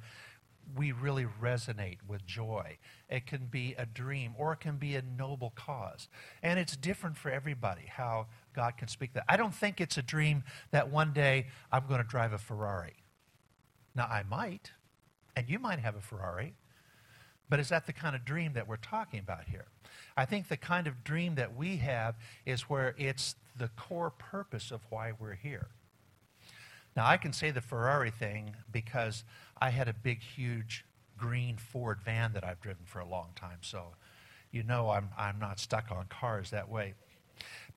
we 0.77 0.93
really 0.93 1.27
resonate 1.41 1.99
with 2.07 2.27
joy. 2.27 2.77
It 3.09 3.27
can 3.27 3.47
be 3.47 3.75
a 3.79 3.87
dream 3.87 4.35
or 4.37 4.53
it 4.53 4.61
can 4.61 4.77
be 4.77 4.95
a 4.97 5.03
noble 5.03 5.55
cause. 5.55 6.09
And 6.43 6.59
it's 6.59 6.77
different 6.77 7.17
for 7.17 7.31
everybody 7.31 7.87
how 7.87 8.27
God 8.55 8.77
can 8.77 8.89
speak 8.89 9.15
that. 9.15 9.25
I 9.27 9.39
don't 9.39 9.55
think 9.55 9.81
it's 9.81 9.97
a 9.97 10.03
dream 10.03 10.45
that 10.71 10.91
one 10.91 11.15
day 11.15 11.47
I'm 11.73 11.87
going 11.87 12.03
to 12.03 12.07
drive 12.07 12.35
a 12.35 12.39
Ferrari. 12.39 12.97
Now, 13.97 14.05
I 14.05 14.23
might, 14.29 14.73
and 15.35 15.49
you 15.49 15.59
might 15.59 15.79
have 15.79 15.97
a 15.97 16.03
Ferrari, 16.03 16.53
but 17.49 17.59
is 17.59 17.71
that 17.71 17.87
the 17.87 17.95
kind 17.95 18.15
of 18.15 18.27
dream 18.27 18.53
that 18.53 18.69
we're 18.69 18.77
talking 18.77 19.21
about 19.21 19.45
here? 19.45 19.65
I 20.17 20.27
think 20.27 20.49
the 20.49 20.57
kind 20.59 20.87
of 20.87 21.03
dream 21.03 21.37
that 21.37 21.57
we 21.57 21.77
have 21.77 22.17
is 22.45 22.63
where 22.63 22.95
it's 22.99 23.37
the 23.57 23.69
core 23.69 24.11
purpose 24.11 24.71
of 24.71 24.83
why 24.91 25.13
we're 25.19 25.35
here. 25.35 25.69
Now, 26.95 27.07
I 27.07 27.17
can 27.17 27.33
say 27.33 27.51
the 27.51 27.63
Ferrari 27.63 28.11
thing 28.11 28.55
because 28.71 29.25
I 29.61 29.71
had 29.71 29.89
a 29.89 29.95
big, 29.95 30.23
huge 30.23 30.85
green 31.17 31.57
Ford 31.57 32.01
van 32.05 32.35
that 32.35 32.45
I've 32.45 32.61
driven 32.61 32.85
for 32.85 32.99
a 32.99 33.09
long 33.09 33.31
time, 33.35 33.59
so 33.63 33.95
you 34.51 34.63
know 34.63 34.91
I'm, 34.91 35.09
I'm 35.17 35.39
not 35.39 35.59
stuck 35.59 35.91
on 35.91 36.07
cars 36.09 36.51
that 36.51 36.69
way. 36.69 36.95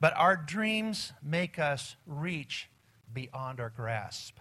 But 0.02 0.14
our 0.18 0.36
dreams 0.36 1.14
make 1.24 1.60
us 1.60 1.96
reach 2.06 2.70
beyond 3.14 3.62
our 3.62 3.70
grasp. 3.70 4.38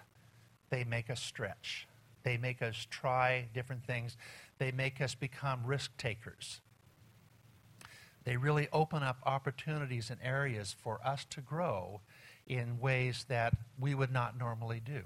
They 0.70 0.84
make 0.84 1.10
us 1.10 1.20
stretch. 1.20 1.86
They 2.22 2.36
make 2.36 2.62
us 2.62 2.86
try 2.90 3.48
different 3.54 3.84
things. 3.84 4.16
They 4.58 4.72
make 4.72 5.00
us 5.00 5.14
become 5.14 5.64
risk 5.64 5.96
takers. 5.96 6.60
They 8.24 8.36
really 8.36 8.68
open 8.72 9.02
up 9.02 9.18
opportunities 9.24 10.10
and 10.10 10.20
areas 10.22 10.76
for 10.78 11.00
us 11.06 11.24
to 11.30 11.40
grow 11.40 12.02
in 12.46 12.78
ways 12.78 13.24
that 13.28 13.54
we 13.78 13.94
would 13.94 14.12
not 14.12 14.38
normally 14.38 14.80
do. 14.80 15.04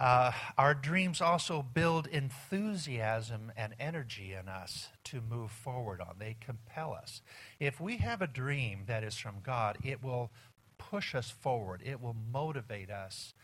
Uh, 0.00 0.30
our 0.56 0.74
dreams 0.74 1.20
also 1.20 1.60
build 1.60 2.06
enthusiasm 2.06 3.52
and 3.56 3.74
energy 3.80 4.32
in 4.32 4.48
us 4.48 4.88
to 5.02 5.20
move 5.20 5.50
forward 5.50 6.00
on. 6.00 6.14
They 6.20 6.36
compel 6.40 6.94
us. 6.94 7.20
If 7.58 7.80
we 7.80 7.96
have 7.96 8.22
a 8.22 8.28
dream 8.28 8.84
that 8.86 9.02
is 9.02 9.16
from 9.16 9.36
God, 9.42 9.76
it 9.82 10.02
will 10.02 10.30
push 10.78 11.14
us 11.14 11.30
forward, 11.30 11.82
it 11.84 12.00
will 12.00 12.16
motivate 12.32 12.90
us 12.90 13.34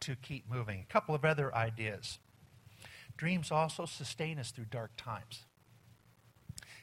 to 0.00 0.16
keep 0.16 0.50
moving. 0.50 0.80
A 0.88 0.92
couple 0.92 1.14
of 1.14 1.24
other 1.24 1.54
ideas. 1.54 2.18
Dreams 3.16 3.50
also 3.50 3.84
sustain 3.84 4.38
us 4.38 4.50
through 4.50 4.66
dark 4.70 4.92
times. 4.96 5.44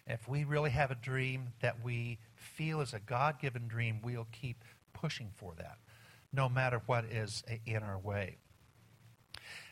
If 0.08 0.28
we 0.28 0.44
really 0.44 0.70
have 0.70 0.91
a 0.91 0.96
dream 0.96 1.54
that 1.62 1.84
we 1.84 2.20
feel 2.36 2.82
is 2.82 2.94
a 2.94 3.00
God 3.00 3.39
given 3.39 3.68
dream, 3.68 4.00
we'll 4.04 4.28
keep 4.32 4.63
pushing 4.94 5.32
for 5.36 5.54
that, 5.58 5.78
no 6.32 6.48
matter 6.48 6.82
what 6.86 7.06
is 7.06 7.44
in 7.65 7.82
our 7.82 7.98
way. 7.98 8.38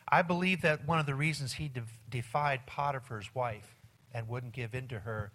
I 0.07 0.21
believe 0.21 0.61
that 0.61 0.87
one 0.87 0.99
of 0.99 1.05
the 1.05 1.15
reasons 1.15 1.53
he 1.53 1.67
de- 1.67 1.83
defied 2.09 2.65
Potiphar's 2.65 3.33
wife 3.35 3.77
and 4.13 4.27
wouldn't 4.27 4.53
give 4.53 4.73
in 4.73 4.87
to 4.89 4.99
her 4.99 5.31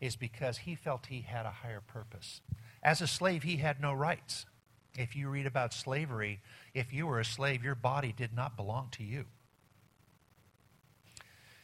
is 0.00 0.16
because 0.16 0.58
he 0.58 0.74
felt 0.74 1.06
he 1.06 1.20
had 1.22 1.46
a 1.46 1.50
higher 1.50 1.80
purpose. 1.80 2.40
As 2.82 3.00
a 3.00 3.06
slave, 3.06 3.42
he 3.42 3.56
had 3.56 3.80
no 3.80 3.92
rights. 3.92 4.46
If 4.96 5.14
you 5.14 5.28
read 5.28 5.46
about 5.46 5.72
slavery, 5.72 6.40
if 6.74 6.92
you 6.92 7.06
were 7.06 7.20
a 7.20 7.24
slave, 7.24 7.62
your 7.62 7.74
body 7.74 8.12
did 8.16 8.34
not 8.34 8.56
belong 8.56 8.88
to 8.92 9.04
you. 9.04 9.26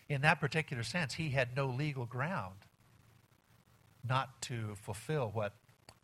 In 0.09 0.21
that 0.21 0.41
particular 0.41 0.83
sense, 0.83 1.15
he 1.15 1.31
had 1.31 1.57
no 1.57 1.67
legal 1.67 2.07
ground 2.07 2.55
not 4.09 4.41
to 4.43 4.77
fulfill 4.83 5.31
what 5.33 5.55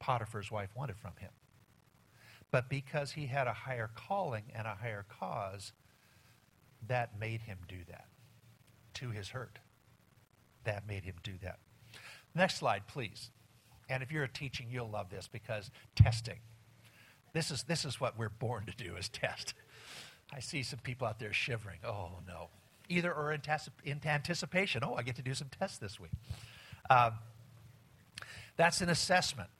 Potiphar's 0.01 0.51
wife 0.51 0.70
wanted 0.75 0.96
from 0.96 1.12
him. 1.18 1.31
But 2.51 2.68
because 2.68 3.12
he 3.12 3.27
had 3.27 3.46
a 3.46 3.53
higher 3.53 3.90
calling 3.94 4.44
and 4.55 4.66
a 4.66 4.75
higher 4.75 5.07
cause, 5.09 5.72
that 6.88 7.18
made 7.18 7.42
him 7.42 7.59
do 7.68 7.79
that 7.88 8.07
to 8.94 9.11
his 9.11 9.29
hurt. 9.29 9.59
That 10.64 10.87
made 10.87 11.05
him 11.05 11.14
do 11.22 11.33
that. 11.42 11.59
Next 12.35 12.57
slide, 12.57 12.87
please. 12.88 13.31
And 13.92 14.02
if 14.02 14.11
you're 14.11 14.24
a 14.24 14.28
teaching, 14.28 14.68
you'll 14.70 14.88
love 14.88 15.11
this 15.11 15.28
because 15.31 15.70
testing. 15.94 16.38
This 17.33 17.50
is, 17.50 17.62
this 17.64 17.85
is 17.85 18.00
what 18.00 18.18
we're 18.18 18.31
born 18.31 18.66
to 18.66 18.85
do 18.85 18.96
is 18.96 19.09
test. 19.09 19.55
I 20.33 20.40
see 20.40 20.62
some 20.62 20.78
people 20.78 21.07
out 21.07 21.18
there 21.18 21.33
shivering. 21.33 21.78
Oh, 21.85 22.11
no. 22.26 22.48
Either 22.88 23.12
or 23.12 23.33
in, 23.33 24.00
anticipation. 24.05 24.83
Oh, 24.85 24.94
I 24.94 25.02
get 25.02 25.16
to 25.16 25.22
do 25.22 25.35
some 25.35 25.48
tests 25.59 25.78
this 25.78 26.00
week. 26.00 26.11
Uh, 26.88 27.11
that's 28.57 28.81
an 28.81 28.88
assessment. 28.88 29.50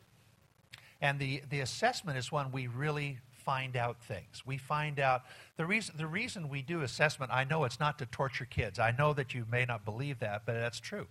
And 1.01 1.19
the, 1.19 1.43
the 1.51 1.61
assessment 1.61 2.19
is 2.19 2.33
when 2.33 2.53
we 2.53 2.69
really 2.69 3.19
find 3.45 3.77
out 3.77 4.03
things. 4.03 4.45
We 4.47 4.57
find 4.57 5.01
out 5.01 5.23
the 5.57 5.67
reason 5.67 5.97
the 5.99 6.07
reason 6.07 6.49
we 6.49 6.63
do 6.63 6.83
assessment, 6.83 7.33
I 7.33 7.43
know 7.43 7.65
it's 7.65 7.81
not 7.81 7.99
to 7.99 8.07
torture 8.07 8.45
kids. 8.45 8.79
I 8.79 8.93
know 8.93 9.13
that 9.15 9.35
you 9.35 9.47
may 9.51 9.65
not 9.65 9.85
believe 9.85 10.21
that, 10.21 10.43
but 10.47 10.53
that's 10.55 10.79
true. 10.79 11.09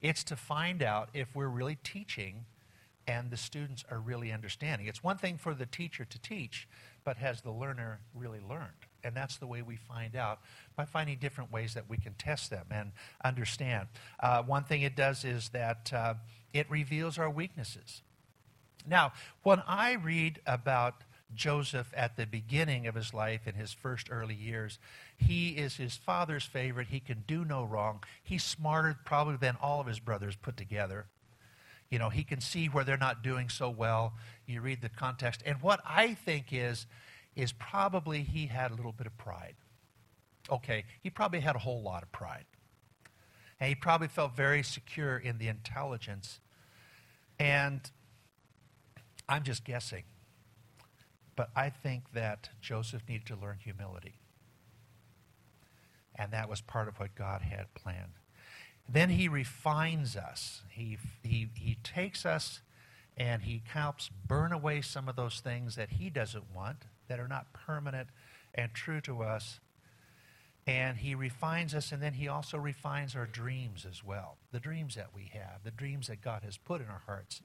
It's 0.00 0.24
to 0.24 0.36
find 0.36 0.82
out 0.82 1.10
if 1.12 1.34
we're 1.34 1.48
really 1.48 1.76
teaching 1.84 2.46
and 3.06 3.30
the 3.30 3.36
students 3.36 3.84
are 3.90 3.98
really 3.98 4.32
understanding. 4.32 4.86
It's 4.86 5.02
one 5.02 5.18
thing 5.18 5.36
for 5.36 5.54
the 5.54 5.66
teacher 5.66 6.04
to 6.04 6.18
teach, 6.20 6.68
but 7.04 7.16
has 7.18 7.42
the 7.42 7.50
learner 7.50 8.00
really 8.14 8.40
learned? 8.40 8.70
And 9.02 9.14
that's 9.14 9.36
the 9.36 9.46
way 9.46 9.60
we 9.62 9.76
find 9.76 10.16
out 10.16 10.40
by 10.76 10.86
finding 10.86 11.18
different 11.18 11.52
ways 11.52 11.74
that 11.74 11.88
we 11.88 11.98
can 11.98 12.14
test 12.14 12.50
them 12.50 12.66
and 12.70 12.92
understand. 13.22 13.88
Uh, 14.18 14.42
one 14.42 14.64
thing 14.64 14.82
it 14.82 14.96
does 14.96 15.24
is 15.24 15.50
that 15.50 15.92
uh, 15.92 16.14
it 16.52 16.70
reveals 16.70 17.18
our 17.18 17.28
weaknesses. 17.28 18.02
Now, 18.86 19.12
when 19.42 19.62
I 19.66 19.92
read 19.92 20.40
about 20.46 21.04
Joseph 21.34 21.92
at 21.96 22.16
the 22.16 22.26
beginning 22.26 22.86
of 22.86 22.94
his 22.94 23.12
life 23.12 23.46
in 23.46 23.54
his 23.54 23.72
first 23.72 24.08
early 24.10 24.34
years, 24.34 24.78
he 25.16 25.50
is 25.50 25.76
his 25.76 25.96
father's 25.96 26.44
favorite. 26.44 26.88
He 26.88 27.00
can 27.00 27.24
do 27.26 27.44
no 27.44 27.64
wrong. 27.64 28.02
He's 28.22 28.44
smarter 28.44 28.96
probably 29.04 29.36
than 29.36 29.56
all 29.60 29.80
of 29.80 29.86
his 29.86 29.98
brothers 29.98 30.36
put 30.36 30.56
together. 30.56 31.06
You 31.94 32.00
know, 32.00 32.08
he 32.08 32.24
can 32.24 32.40
see 32.40 32.66
where 32.66 32.82
they're 32.82 32.96
not 32.96 33.22
doing 33.22 33.48
so 33.48 33.70
well. 33.70 34.14
You 34.48 34.60
read 34.60 34.82
the 34.82 34.88
context. 34.88 35.44
And 35.46 35.62
what 35.62 35.78
I 35.86 36.14
think 36.14 36.46
is, 36.50 36.86
is 37.36 37.52
probably 37.52 38.24
he 38.24 38.46
had 38.46 38.72
a 38.72 38.74
little 38.74 38.90
bit 38.90 39.06
of 39.06 39.16
pride. 39.16 39.54
Okay, 40.50 40.86
he 41.04 41.08
probably 41.08 41.38
had 41.38 41.54
a 41.54 41.60
whole 41.60 41.80
lot 41.82 42.02
of 42.02 42.10
pride. 42.10 42.46
And 43.60 43.68
he 43.68 43.76
probably 43.76 44.08
felt 44.08 44.34
very 44.34 44.64
secure 44.64 45.16
in 45.16 45.38
the 45.38 45.46
intelligence. 45.46 46.40
And 47.38 47.88
I'm 49.28 49.44
just 49.44 49.64
guessing. 49.64 50.02
But 51.36 51.50
I 51.54 51.70
think 51.70 52.12
that 52.12 52.48
Joseph 52.60 53.02
needed 53.08 53.28
to 53.28 53.36
learn 53.36 53.58
humility. 53.62 54.18
And 56.16 56.32
that 56.32 56.48
was 56.48 56.60
part 56.60 56.88
of 56.88 56.98
what 56.98 57.14
God 57.14 57.42
had 57.42 57.72
planned. 57.74 58.14
Then 58.88 59.10
he 59.10 59.28
refines 59.28 60.16
us. 60.16 60.62
He, 60.68 60.98
he, 61.22 61.48
takes 61.94 62.26
us 62.26 62.60
and 63.16 63.42
he 63.42 63.62
helps 63.66 64.10
burn 64.26 64.52
away 64.52 64.80
some 64.80 65.08
of 65.08 65.16
those 65.16 65.40
things 65.40 65.76
that 65.76 65.90
he 65.90 66.10
doesn't 66.10 66.54
want, 66.54 66.78
that 67.08 67.20
are 67.20 67.28
not 67.28 67.52
permanent 67.52 68.08
and 68.54 68.74
true 68.74 69.00
to 69.02 69.22
us. 69.22 69.60
And 70.66 70.96
he 70.96 71.14
refines 71.14 71.74
us, 71.74 71.92
and 71.92 72.02
then 72.02 72.14
he 72.14 72.26
also 72.26 72.56
refines 72.56 73.14
our 73.14 73.26
dreams 73.26 73.86
as 73.88 74.02
well. 74.02 74.38
The 74.50 74.60
dreams 74.60 74.94
that 74.94 75.14
we 75.14 75.30
have, 75.34 75.62
the 75.62 75.70
dreams 75.70 76.08
that 76.08 76.22
God 76.22 76.42
has 76.42 76.56
put 76.56 76.80
in 76.80 76.88
our 76.88 77.02
hearts 77.06 77.42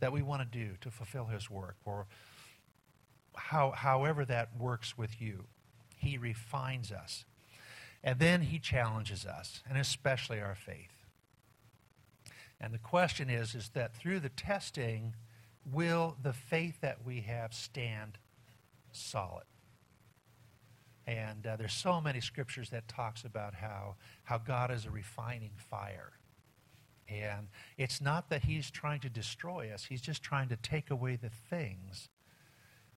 that 0.00 0.10
we 0.10 0.22
want 0.22 0.40
to 0.40 0.58
do 0.58 0.70
to 0.80 0.90
fulfill 0.90 1.26
his 1.26 1.50
work, 1.50 1.76
or 1.84 2.06
how, 3.36 3.72
however 3.72 4.24
that 4.24 4.56
works 4.58 4.96
with 4.96 5.20
you. 5.20 5.44
He 5.96 6.18
refines 6.18 6.90
us. 6.90 7.24
And 8.02 8.18
then 8.18 8.40
he 8.40 8.58
challenges 8.58 9.24
us, 9.26 9.62
and 9.68 9.78
especially 9.78 10.40
our 10.40 10.56
faith. 10.56 10.91
And 12.62 12.72
the 12.72 12.78
question 12.78 13.28
is, 13.28 13.56
is 13.56 13.70
that 13.70 13.94
through 13.96 14.20
the 14.20 14.28
testing, 14.28 15.14
will 15.70 16.16
the 16.22 16.32
faith 16.32 16.80
that 16.80 17.04
we 17.04 17.20
have 17.22 17.52
stand 17.52 18.18
solid? 18.92 19.44
And 21.04 21.44
uh, 21.44 21.56
there's 21.56 21.72
so 21.72 22.00
many 22.00 22.20
scriptures 22.20 22.70
that 22.70 22.86
talks 22.86 23.24
about 23.24 23.54
how, 23.54 23.96
how 24.22 24.38
God 24.38 24.70
is 24.70 24.86
a 24.86 24.90
refining 24.90 25.50
fire. 25.56 26.12
And 27.08 27.48
it's 27.76 28.00
not 28.00 28.30
that 28.30 28.44
he's 28.44 28.70
trying 28.70 29.00
to 29.00 29.10
destroy 29.10 29.70
us, 29.74 29.84
he's 29.84 30.00
just 30.00 30.22
trying 30.22 30.48
to 30.50 30.56
take 30.56 30.90
away 30.90 31.16
the 31.16 31.30
things 31.50 32.08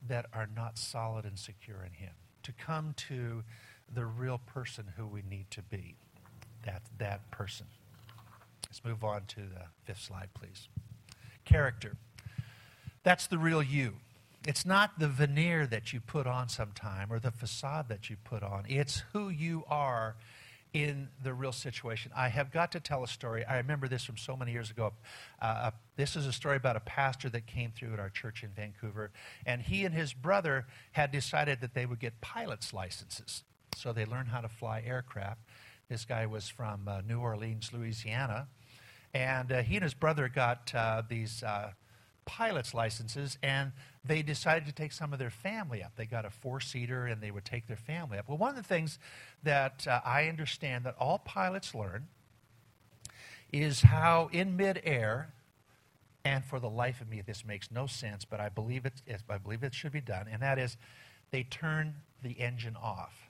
that 0.08 0.28
are 0.32 0.48
not 0.56 0.78
solid 0.78 1.26
and 1.26 1.40
secure 1.40 1.84
in 1.84 1.94
him. 1.94 2.14
To 2.44 2.52
come 2.54 2.94
to 3.10 3.44
the 3.92 4.06
real 4.06 4.40
person 4.46 4.86
who 4.96 5.08
we 5.08 5.24
need 5.28 5.50
to 5.52 5.64
be. 5.64 5.96
That, 6.66 6.84
that 7.00 7.32
person. 7.32 7.66
Let's 8.76 8.84
move 8.84 9.06
on 9.06 9.22
to 9.28 9.40
the 9.40 9.68
fifth 9.86 10.02
slide, 10.02 10.28
please. 10.34 10.68
Character. 11.46 11.96
That's 13.04 13.26
the 13.26 13.38
real 13.38 13.64
you. 13.64 13.94
It's 14.46 14.66
not 14.66 15.00
the 15.00 15.08
veneer 15.08 15.66
that 15.66 15.94
you 15.94 16.02
put 16.02 16.28
on 16.28 16.50
sometime 16.50 17.08
or 17.10 17.20
the 17.20 17.32
facade 17.32 17.88
that 17.88 18.10
you 18.10 18.18
put 18.22 18.44
on. 18.44 18.66
It's 18.68 19.04
who 19.14 19.30
you 19.30 19.64
are 19.70 20.18
in 20.74 21.08
the 21.24 21.34
real 21.34 21.54
situation. 21.54 22.12
I 22.14 22.28
have 22.28 22.52
got 22.52 22.74
to 22.74 22.82
tell 22.82 23.02
a 23.02 23.08
story. 23.08 23.46
I 23.46 23.56
remember 23.56 23.88
this 23.88 24.04
from 24.04 24.18
so 24.18 24.36
many 24.36 24.52
years 24.52 24.72
ago. 24.72 24.92
Uh, 25.42 25.72
this 25.96 26.18
is 26.18 26.28
a 26.28 26.34
story 26.34 26.58
about 26.58 26.76
a 26.76 26.82
pastor 26.82 27.30
that 27.30 27.48
came 27.48 27.72
through 27.72 27.94
at 27.94 28.00
our 28.02 28.10
church 28.10 28.44
in 28.44 28.50
Vancouver, 28.50 29.10
and 29.46 29.62
he 29.62 29.86
and 29.86 29.96
his 29.96 30.12
brother 30.12 30.66
had 30.92 31.14
decided 31.14 31.62
that 31.62 31.76
they 31.76 31.86
would 31.86 32.00
get 32.02 32.20
pilot's 32.20 32.74
licenses. 32.74 33.46
So 33.74 33.94
they 33.94 34.04
learned 34.04 34.28
how 34.28 34.42
to 34.42 34.50
fly 34.50 34.84
aircraft. 34.86 35.40
This 35.88 36.04
guy 36.04 36.26
was 36.26 36.50
from 36.50 36.90
uh, 36.90 37.02
New 37.08 37.20
Orleans, 37.20 37.72
Louisiana, 37.72 38.48
and 39.16 39.50
uh, 39.50 39.62
he 39.62 39.76
and 39.76 39.84
his 39.84 39.94
brother 39.94 40.28
got 40.28 40.74
uh, 40.76 41.02
these 41.08 41.42
uh, 41.42 41.72
pilot's 42.26 42.74
licenses, 42.74 43.38
and 43.42 43.72
they 44.04 44.22
decided 44.22 44.66
to 44.66 44.74
take 44.74 44.92
some 44.92 45.14
of 45.14 45.20
their 45.20 45.30
family 45.30 45.82
up. 45.82 45.94
They 45.96 46.06
got 46.06 46.26
a 46.26 46.30
four 46.30 46.60
seater, 46.60 47.06
and 47.06 47.22
they 47.22 47.32
would 47.32 47.46
take 47.46 47.66
their 47.66 47.78
family 47.78 48.18
up. 48.18 48.28
Well, 48.28 48.38
one 48.38 48.50
of 48.50 48.58
the 48.58 48.64
things 48.64 49.00
that 49.44 49.88
uh, 49.88 50.02
I 50.04 50.28
understand 50.28 50.84
that 50.84 50.96
all 51.00 51.20
pilots 51.20 51.74
learn 51.74 52.08
is 53.54 53.84
how 53.84 54.30
in 54.34 54.58
midair, 54.58 55.34
and 56.26 56.44
for 56.44 56.60
the 56.60 56.70
life 56.70 57.00
of 57.00 57.08
me, 57.08 57.22
this 57.26 57.46
makes 57.46 57.72
no 57.72 57.88
sense, 57.88 58.26
but 58.26 58.42
I 58.42 58.50
believe 58.50 58.86
it, 58.86 59.02
I 59.30 59.38
believe 59.38 59.64
it 59.64 59.74
should 59.74 59.94
be 59.94 60.02
done, 60.02 60.28
and 60.30 60.42
that 60.42 60.60
is 60.60 60.76
they 61.32 61.44
turn 61.44 61.96
the 62.22 62.32
engine 62.32 62.76
off. 62.76 63.30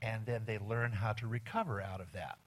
And 0.00 0.24
then 0.26 0.42
they 0.46 0.58
learn 0.58 0.92
how 0.92 1.12
to 1.14 1.26
recover 1.26 1.82
out 1.82 2.00
of 2.00 2.12
that 2.12 2.38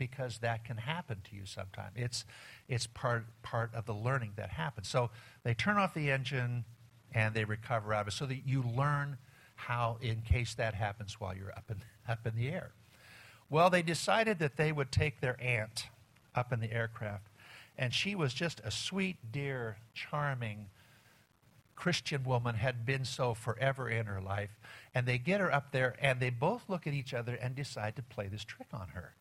because 0.00 0.38
that 0.38 0.64
can 0.64 0.78
happen 0.78 1.18
to 1.28 1.36
you 1.36 1.44
sometime. 1.44 1.90
It's, 1.94 2.24
it's 2.68 2.86
part, 2.86 3.26
part 3.42 3.72
of 3.74 3.84
the 3.84 3.92
learning 3.92 4.32
that 4.36 4.48
happens. 4.48 4.88
So 4.88 5.10
they 5.44 5.52
turn 5.52 5.76
off 5.76 5.92
the 5.92 6.10
engine 6.10 6.64
and 7.12 7.34
they 7.34 7.44
recover 7.44 7.92
out 7.92 8.02
of 8.02 8.08
it 8.08 8.12
so 8.12 8.24
that 8.24 8.46
you 8.46 8.62
learn 8.62 9.18
how, 9.56 9.98
in 10.00 10.22
case 10.22 10.54
that 10.54 10.72
happens 10.72 11.20
while 11.20 11.36
you're 11.36 11.52
up 11.52 11.70
in, 11.70 11.76
up 12.08 12.26
in 12.26 12.34
the 12.34 12.48
air. 12.48 12.72
Well, 13.50 13.68
they 13.68 13.82
decided 13.82 14.38
that 14.38 14.56
they 14.56 14.72
would 14.72 14.90
take 14.90 15.20
their 15.20 15.36
aunt 15.38 15.88
up 16.34 16.50
in 16.50 16.60
the 16.60 16.72
aircraft, 16.72 17.26
and 17.76 17.92
she 17.92 18.14
was 18.14 18.32
just 18.32 18.60
a 18.64 18.70
sweet, 18.70 19.16
dear, 19.30 19.76
charming 19.92 20.68
Christian 21.76 22.24
woman, 22.24 22.54
had 22.54 22.86
been 22.86 23.04
so 23.04 23.34
forever 23.34 23.88
in 23.88 24.06
her 24.06 24.20
life. 24.20 24.50
And 24.94 25.06
they 25.06 25.18
get 25.18 25.40
her 25.40 25.52
up 25.52 25.72
there, 25.72 25.96
and 26.00 26.20
they 26.20 26.30
both 26.30 26.62
look 26.68 26.86
at 26.86 26.94
each 26.94 27.12
other 27.12 27.34
and 27.34 27.54
decide 27.54 27.96
to 27.96 28.02
play 28.02 28.28
this 28.28 28.44
trick 28.44 28.68
on 28.72 28.88
her 28.88 29.14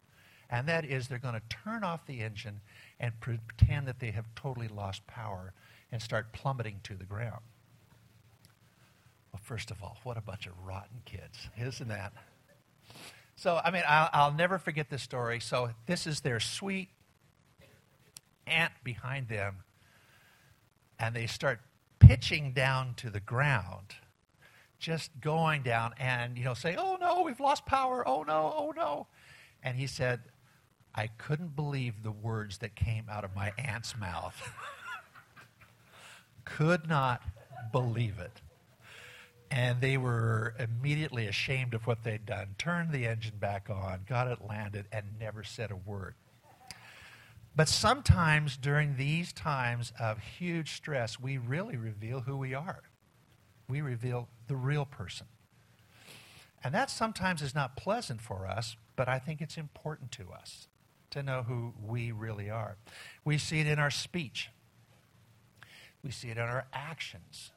and 0.50 0.68
that 0.68 0.86
is 0.86 1.08
they're 1.08 1.20
going 1.20 1.36
to 1.36 1.58
turn 1.64 1.84
off 1.84 2.06
the 2.06 2.22
engine 2.22 2.62
and 3.00 3.14
pretend 3.20 3.88
that 3.88 4.00
they 4.00 4.12
have 4.12 4.26
totally 4.36 4.68
lost 4.68 5.06
power 5.08 5.54
and 5.92 6.02
start 6.02 6.34
plummeting 6.34 6.80
to 6.84 6.96
the 6.96 7.06
ground. 7.06 7.42
Well, 9.32 9.42
first 9.44 9.70
of 9.72 9.84
all, 9.84 9.98
what 10.04 10.18
a 10.18 10.22
bunch 10.22 10.48
of 10.48 10.54
rotten 10.66 11.02
kids, 11.06 11.50
isn't 11.58 11.88
that? 11.88 12.14
So, 13.36 13.62
I 13.64 13.72
mean, 13.72 13.84
I'll, 13.88 14.10
I'll 14.12 14.34
never 14.34 14.58
forget 14.58 14.90
this 14.90 15.02
story. 15.02 15.40
So, 15.40 15.70
this 15.86 16.06
is 16.06 16.22
their 16.22 16.40
sweet 16.40 16.90
aunt 18.48 18.74
behind 18.84 19.30
them, 19.30 19.64
and 21.00 21.16
they 21.16 21.28
start 21.28 21.62
pitching 22.00 22.52
down 22.54 22.96
to 22.96 23.10
the 23.10 23.20
ground, 23.20 23.96
just 24.80 25.12
going 25.22 25.62
down 25.62 25.94
and, 26.00 26.38
you 26.38 26.44
know, 26.44 26.54
saying, 26.54 26.78
oh 26.80 26.98
no, 27.00 27.22
we've 27.22 27.40
lost 27.40 27.66
power. 27.66 28.06
Oh 28.08 28.24
no, 28.24 28.54
oh 28.58 28.74
no. 28.76 29.08
And 29.62 29.78
he 29.78 29.88
said, 29.88 30.22
I 30.96 31.08
couldn't 31.08 31.56
believe 31.56 32.04
the 32.04 32.12
words 32.12 32.60
that 32.60 32.76
came 32.76 33.06
out 33.10 33.24
of 33.24 33.36
my 33.36 33.54
aunt's 33.58 33.98
mouth. 33.98 34.36
Could 36.46 36.88
not 36.88 37.22
believe 37.72 38.20
it. 38.20 38.42
And 39.52 39.82
they 39.82 39.98
were 39.98 40.56
immediately 40.60 41.26
ashamed 41.28 41.74
of 41.74 41.88
what 41.88 42.04
they'd 42.04 42.26
done, 42.26 42.56
turned 42.58 42.92
the 42.92 43.08
engine 43.08 43.38
back 43.40 43.70
on, 43.70 44.02
got 44.08 44.28
it 44.28 44.40
landed, 44.48 44.86
and 44.92 45.06
never 45.20 45.44
said 45.44 45.72
a 45.72 45.76
word. 45.76 46.16
But 47.56 47.68
sometimes 47.68 48.58
during 48.58 48.96
these 48.96 49.34
times 49.34 49.92
of 50.00 50.20
huge 50.20 50.74
stress, 50.74 51.20
we 51.20 51.38
really 51.38 51.78
reveal 51.78 52.22
who 52.22 52.38
we 52.38 52.54
are. 52.54 52.84
We 53.68 53.82
reveal 53.82 54.28
the 54.48 54.56
real 54.56 54.86
person. 54.86 55.28
And 56.64 56.74
that 56.74 56.90
sometimes 56.90 57.42
is 57.42 57.56
not 57.56 57.76
pleasant 57.76 58.22
for 58.22 58.46
us, 58.48 58.76
but 58.96 59.08
I 59.08 59.18
think 59.18 59.42
it's 59.42 59.58
important 59.58 60.12
to 60.14 60.32
us 60.32 60.68
to 61.12 61.24
know 61.24 61.44
who 61.44 61.74
we 61.86 62.12
really 62.12 62.50
are. 62.50 62.78
We 63.26 63.38
see 63.38 63.60
it 63.60 63.68
in 63.68 63.80
our 63.80 63.92
speech, 63.92 64.50
we 66.04 66.12
see 66.12 66.30
it 66.30 66.38
in 66.38 66.44
our 66.44 66.66
actions, 66.74 67.52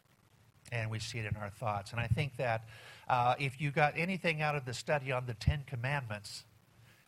and 0.70 0.90
we 0.90 0.98
see 0.98 1.18
it 1.18 1.26
in 1.26 1.36
our 1.36 1.50
thoughts. 1.50 1.92
And 1.92 2.00
I 2.00 2.06
think 2.06 2.36
that 2.36 2.64
uh, 3.08 3.34
if 3.38 3.60
you 3.60 3.70
got 3.70 3.94
anything 3.96 4.40
out 4.42 4.56
of 4.56 4.64
the 4.64 4.74
study 4.74 5.12
on 5.12 5.26
the 5.26 5.34
Ten 5.34 5.64
Commandments, 5.66 6.44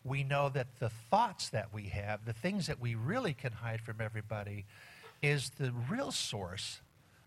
we 0.04 0.22
know 0.22 0.50
that 0.50 0.66
the 0.78 0.90
thoughts 0.90 1.48
that 1.48 1.72
we 1.72 1.85
have, 1.85 2.26
the 2.26 2.33
things 2.33 2.66
that 2.66 2.80
we 2.80 2.94
really 2.94 3.33
can 3.33 3.52
hide 3.52 3.80
from 3.80 4.00
everybody, 4.00 4.66
is 5.22 5.50
the 5.59 5.72
real 5.88 6.12
source 6.12 6.80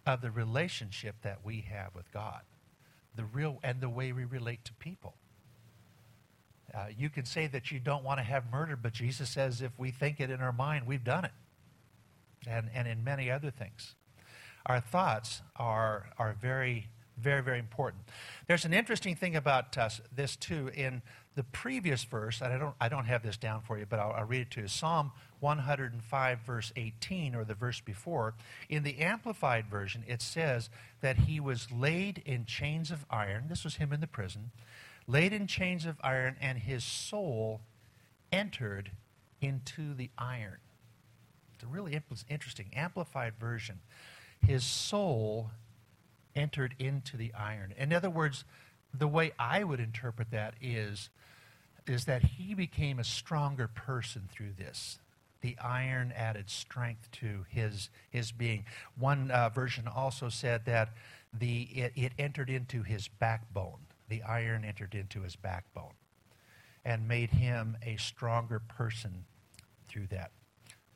of 0.06 0.22
the 0.22 0.30
relationship 0.30 1.16
that 1.24 1.40
we 1.44 1.62
have 1.62 1.96
with 1.96 2.12
God, 2.14 2.42
the 3.16 3.26
real 3.26 3.60
and 3.64 3.82
the 3.82 3.90
way 3.90 4.12
we 4.12 4.24
relate 4.24 4.64
to 4.66 4.74
people. 4.76 5.16
Uh, 6.74 6.88
you 6.98 7.10
can 7.10 7.26
say 7.26 7.48
that 7.48 7.72
you 7.72 7.80
don't 7.80 8.04
want 8.04 8.20
to 8.20 8.24
have 8.24 8.52
murder, 8.52 8.76
but 8.76 8.94
Jesus 8.94 9.30
says 9.30 9.62
if 9.62 9.72
we 9.78 9.92
think 9.92 10.20
it 10.20 10.30
in 10.30 10.42
our 10.42 10.52
mind, 10.52 10.86
we've 10.86 11.04
done 11.04 11.26
it. 11.26 11.32
And, 12.48 12.70
and 12.74 12.88
in 12.88 13.04
many 13.04 13.32
other 13.32 13.52
things. 13.52 13.96
Our 14.66 14.80
thoughts 14.80 15.42
are, 15.56 16.10
are 16.18 16.36
very, 16.40 16.88
very, 17.18 17.42
very 17.42 17.60
important. 17.60 18.04
There's 18.48 18.66
an 18.66 18.74
interesting 18.74 19.16
thing 19.16 19.36
about 19.36 19.78
uh, 19.78 19.90
this, 20.14 20.36
too. 20.36 20.70
In 20.74 21.02
the 21.36 21.44
previous 21.44 22.04
verse, 22.04 22.42
and 22.42 22.54
I 22.54 22.58
don't, 22.58 22.76
I 22.80 22.90
don't 22.90 23.06
have 23.06 23.24
this 23.24 23.38
down 23.38 23.62
for 23.62 23.78
you, 23.78 23.86
but 23.90 24.00
I'll, 24.00 24.12
I'll 24.12 24.26
read 24.26 24.42
it 24.42 24.52
to 24.52 24.62
you 24.62 24.68
Psalm 24.68 25.12
105, 25.40 26.40
verse 26.46 26.74
18, 26.76 27.34
or 27.34 27.44
the 27.44 27.54
verse 27.54 27.80
before. 27.80 28.34
In 28.70 28.84
the 28.84 29.00
Amplified 29.00 29.68
Version, 29.68 30.04
it 30.08 30.22
says 30.22 30.70
that 31.02 31.18
he 31.18 31.40
was 31.40 31.72
laid 31.72 32.22
in 32.26 32.46
chains 32.46 32.92
of 32.92 33.06
iron. 33.10 33.46
This 33.48 33.64
was 33.64 33.76
him 33.76 33.94
in 33.94 34.02
the 34.02 34.08
prison 34.08 34.52
laid 35.08 35.34
in 35.34 35.48
chains 35.48 35.86
of 35.86 35.98
iron, 36.04 36.36
and 36.42 36.58
his 36.58 36.84
soul 36.84 37.62
entered 38.32 38.92
into 39.42 39.94
the 39.94 40.10
iron. 40.18 40.58
It's 41.54 41.64
a 41.64 41.68
really 41.68 42.00
interesting, 42.30 42.70
amplified 42.76 43.34
version. 43.40 43.80
His 44.46 44.64
soul 44.64 45.52
entered 46.36 46.76
into 46.78 47.18
the 47.18 47.34
iron. 47.34 47.74
In 47.78 47.94
other 47.94 48.10
words, 48.10 48.44
the 48.94 49.08
way 49.08 49.32
I 49.40 49.64
would 49.64 49.80
interpret 49.80 50.32
that 50.32 50.54
is, 50.62 51.10
is 51.88 52.06
that 52.06 52.24
he 52.24 52.54
became 52.54 53.00
a 53.00 53.04
stronger 53.04 53.68
person 53.68 54.30
through 54.32 54.54
this. 54.58 55.00
The 55.42 55.58
iron 55.60 56.14
added 56.16 56.50
strength 56.50 57.10
to 57.14 57.46
his, 57.50 57.90
his 58.10 58.32
being. 58.32 58.66
One 58.98 59.32
uh, 59.32 59.50
version 59.50 59.88
also 59.88 60.30
said 60.30 60.66
that 60.66 60.90
the, 61.34 61.62
it, 61.64 61.94
it 61.96 62.12
entered 62.20 62.50
into 62.50 62.84
his 62.84 63.08
backbone 63.08 63.87
the 64.10 64.24
iron 64.24 64.64
entered 64.64 64.96
into 64.96 65.22
his 65.22 65.36
backbone 65.36 65.94
and 66.86 67.08
made 67.08 67.32
him 67.32 67.78
a 67.86 67.98
stronger 67.98 68.60
person 68.60 69.26
through 69.88 70.08
that. 70.08 70.32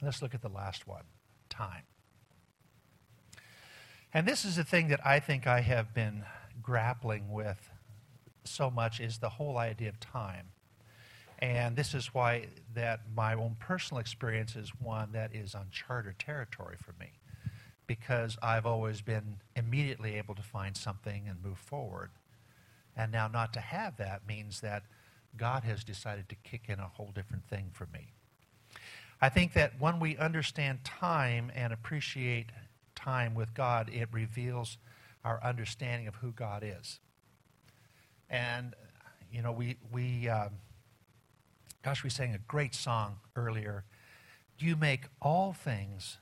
Let's 0.02 0.22
look 0.22 0.34
at 0.34 0.42
the 0.42 0.50
last 0.50 0.88
one 0.88 1.04
time. 1.50 1.84
And 4.14 4.28
this 4.28 4.44
is 4.46 4.56
the 4.56 4.64
thing 4.64 4.90
that 4.90 5.06
I 5.06 5.20
think 5.20 5.48
I 5.48 5.62
have 5.62 5.94
been 5.94 6.24
grappling 6.62 7.32
with 7.32 7.70
so 8.44 8.70
much 8.70 9.00
is 9.00 9.20
the 9.20 9.30
whole 9.30 9.58
idea 9.58 9.90
of 9.90 10.00
time. 10.00 10.48
And 11.40 11.76
this 11.76 11.94
is 11.94 12.14
why 12.14 12.48
that 12.76 13.02
my 13.16 13.34
own 13.34 13.56
personal 13.60 14.00
experience 14.00 14.56
is 14.56 14.70
one 14.80 15.12
that 15.14 15.34
is 15.34 15.56
uncharted 15.56 16.20
territory 16.20 16.78
for 16.78 16.94
me 17.00 17.14
because 17.88 18.38
I've 18.42 18.66
always 18.66 19.02
been 19.02 19.38
immediately 19.56 20.16
able 20.16 20.36
to 20.36 20.42
find 20.42 20.78
something 20.78 21.28
and 21.28 21.44
move 21.44 21.58
forward. 21.58 22.12
And 22.96 23.12
now 23.12 23.28
not 23.28 23.54
to 23.54 23.60
have 23.60 23.98
that 23.98 24.28
means 24.28 24.62
that 24.62 24.84
God 25.38 25.64
has 25.64 25.84
decided 25.84 26.30
to 26.30 26.36
kick 26.36 26.64
in 26.68 26.80
a 26.80 26.88
whole 26.88 27.12
different 27.14 27.46
thing 27.48 27.70
for 27.74 27.88
me. 27.94 28.14
I 29.22 29.30
think 29.30 29.54
that 29.54 29.80
when 29.80 30.00
we 30.00 30.18
understand 30.18 30.84
time 30.84 31.52
and 31.56 31.72
appreciate 31.72 32.48
time 32.96 33.36
with 33.36 33.54
God, 33.54 33.90
it 33.94 34.10
reveals 34.12 34.78
our 35.24 35.42
understanding 35.44 36.08
of 36.08 36.16
who 36.16 36.32
God 36.32 36.64
is. 36.66 37.00
And, 38.30 38.74
you 39.32 39.42
know, 39.42 39.52
we, 39.52 39.78
we 39.92 40.28
um, 40.28 40.50
gosh, 41.84 42.04
we 42.04 42.10
sang 42.10 42.34
a 42.34 42.40
great 42.40 42.76
song 42.76 43.18
earlier. 43.36 43.84
You 44.60 44.76
make 44.76 45.06
all 45.22 45.54
things 45.54 46.18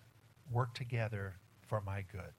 work 0.51 0.73
together 0.73 1.35
for 1.67 1.81
my 1.81 2.03
good. 2.11 2.33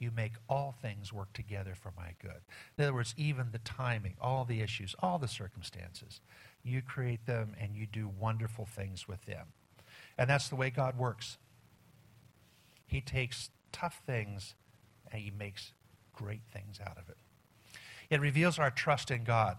You 0.00 0.10
make 0.10 0.32
all 0.48 0.74
things 0.82 1.12
work 1.12 1.32
together 1.32 1.74
for 1.74 1.92
my 1.96 2.14
good. 2.20 2.40
In 2.76 2.84
other 2.84 2.94
words, 2.94 3.14
even 3.16 3.50
the 3.52 3.58
timing, 3.58 4.16
all 4.20 4.44
the 4.44 4.60
issues, 4.60 4.96
all 5.00 5.18
the 5.18 5.28
circumstances, 5.28 6.20
you 6.64 6.82
create 6.82 7.26
them 7.26 7.54
and 7.60 7.76
you 7.76 7.86
do 7.86 8.10
wonderful 8.18 8.66
things 8.66 9.06
with 9.06 9.24
them. 9.26 9.46
And 10.18 10.28
that's 10.28 10.48
the 10.48 10.56
way 10.56 10.70
God 10.70 10.98
works. 10.98 11.38
He 12.86 13.00
takes 13.00 13.50
tough 13.70 14.00
things 14.04 14.54
and 15.12 15.22
he 15.22 15.30
makes 15.30 15.72
great 16.12 16.42
things 16.52 16.80
out 16.84 16.98
of 16.98 17.08
it. 17.08 17.16
It 18.08 18.20
reveals 18.20 18.58
our 18.58 18.70
trust 18.70 19.12
in 19.12 19.22
God 19.22 19.56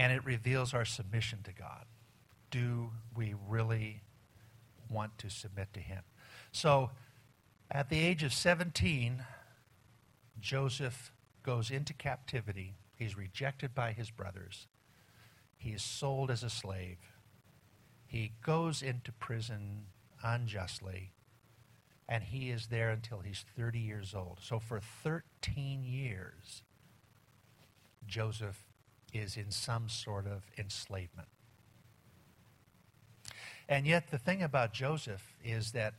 and 0.00 0.12
it 0.12 0.24
reveals 0.24 0.72
our 0.72 0.86
submission 0.86 1.40
to 1.44 1.52
God. 1.52 1.84
Do 2.50 2.90
we 3.14 3.34
really 3.48 4.00
want 4.88 5.18
to 5.18 5.28
submit 5.28 5.72
to 5.74 5.80
Him? 5.80 6.02
So, 6.52 6.90
at 7.70 7.88
the 7.88 8.00
age 8.00 8.22
of 8.22 8.32
17, 8.32 9.24
Joseph 10.40 11.12
goes 11.42 11.70
into 11.70 11.92
captivity. 11.92 12.74
He's 12.96 13.16
rejected 13.16 13.74
by 13.74 13.92
his 13.92 14.10
brothers. 14.10 14.66
He 15.56 15.70
is 15.70 15.82
sold 15.82 16.30
as 16.30 16.42
a 16.42 16.50
slave. 16.50 16.98
He 18.06 18.32
goes 18.44 18.82
into 18.82 19.12
prison 19.12 19.86
unjustly, 20.22 21.12
and 22.08 22.24
he 22.24 22.50
is 22.50 22.66
there 22.66 22.90
until 22.90 23.20
he's 23.20 23.44
30 23.56 23.78
years 23.78 24.14
old. 24.14 24.38
So, 24.42 24.58
for 24.58 24.80
13 24.80 25.84
years, 25.84 26.62
Joseph 28.06 28.64
is 29.12 29.36
in 29.36 29.50
some 29.50 29.88
sort 29.88 30.26
of 30.26 30.42
enslavement. 30.58 31.28
And 33.68 33.86
yet, 33.86 34.10
the 34.10 34.18
thing 34.18 34.42
about 34.42 34.72
Joseph 34.72 35.34
is 35.44 35.72
that 35.72 35.94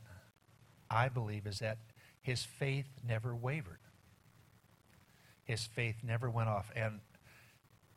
I 0.92 1.08
believe 1.08 1.46
is 1.46 1.58
that 1.60 1.78
his 2.20 2.44
faith 2.44 2.86
never 3.06 3.34
wavered. 3.34 3.78
His 5.44 5.64
faith 5.64 5.96
never 6.04 6.30
went 6.30 6.48
off. 6.48 6.70
And, 6.76 7.00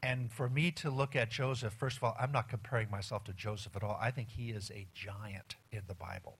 and 0.01 0.31
for 0.31 0.49
me 0.49 0.71
to 0.71 0.89
look 0.89 1.15
at 1.15 1.29
Joseph, 1.29 1.73
first 1.73 1.97
of 1.97 2.03
all, 2.03 2.15
I'm 2.19 2.31
not 2.31 2.49
comparing 2.49 2.89
myself 2.89 3.23
to 3.25 3.33
Joseph 3.33 3.75
at 3.75 3.83
all. 3.83 3.97
I 4.01 4.11
think 4.11 4.29
he 4.29 4.49
is 4.49 4.71
a 4.71 4.87
giant 4.93 5.55
in 5.71 5.81
the 5.87 5.93
Bible. 5.93 6.39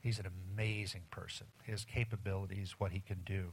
He's 0.00 0.18
an 0.18 0.26
amazing 0.54 1.02
person. 1.10 1.46
His 1.64 1.84
capabilities, 1.84 2.74
what 2.78 2.92
he 2.92 3.00
can 3.00 3.22
do. 3.24 3.52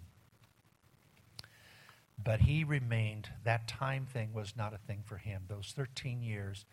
But 2.21 2.41
he 2.41 2.63
remained, 2.63 3.29
that 3.43 3.67
time 3.67 4.05
thing 4.05 4.33
was 4.33 4.55
not 4.57 4.73
a 4.73 4.77
thing 4.77 5.03
for 5.05 5.17
him. 5.17 5.43
Those 5.47 5.73
13 5.75 6.21
years 6.21 6.65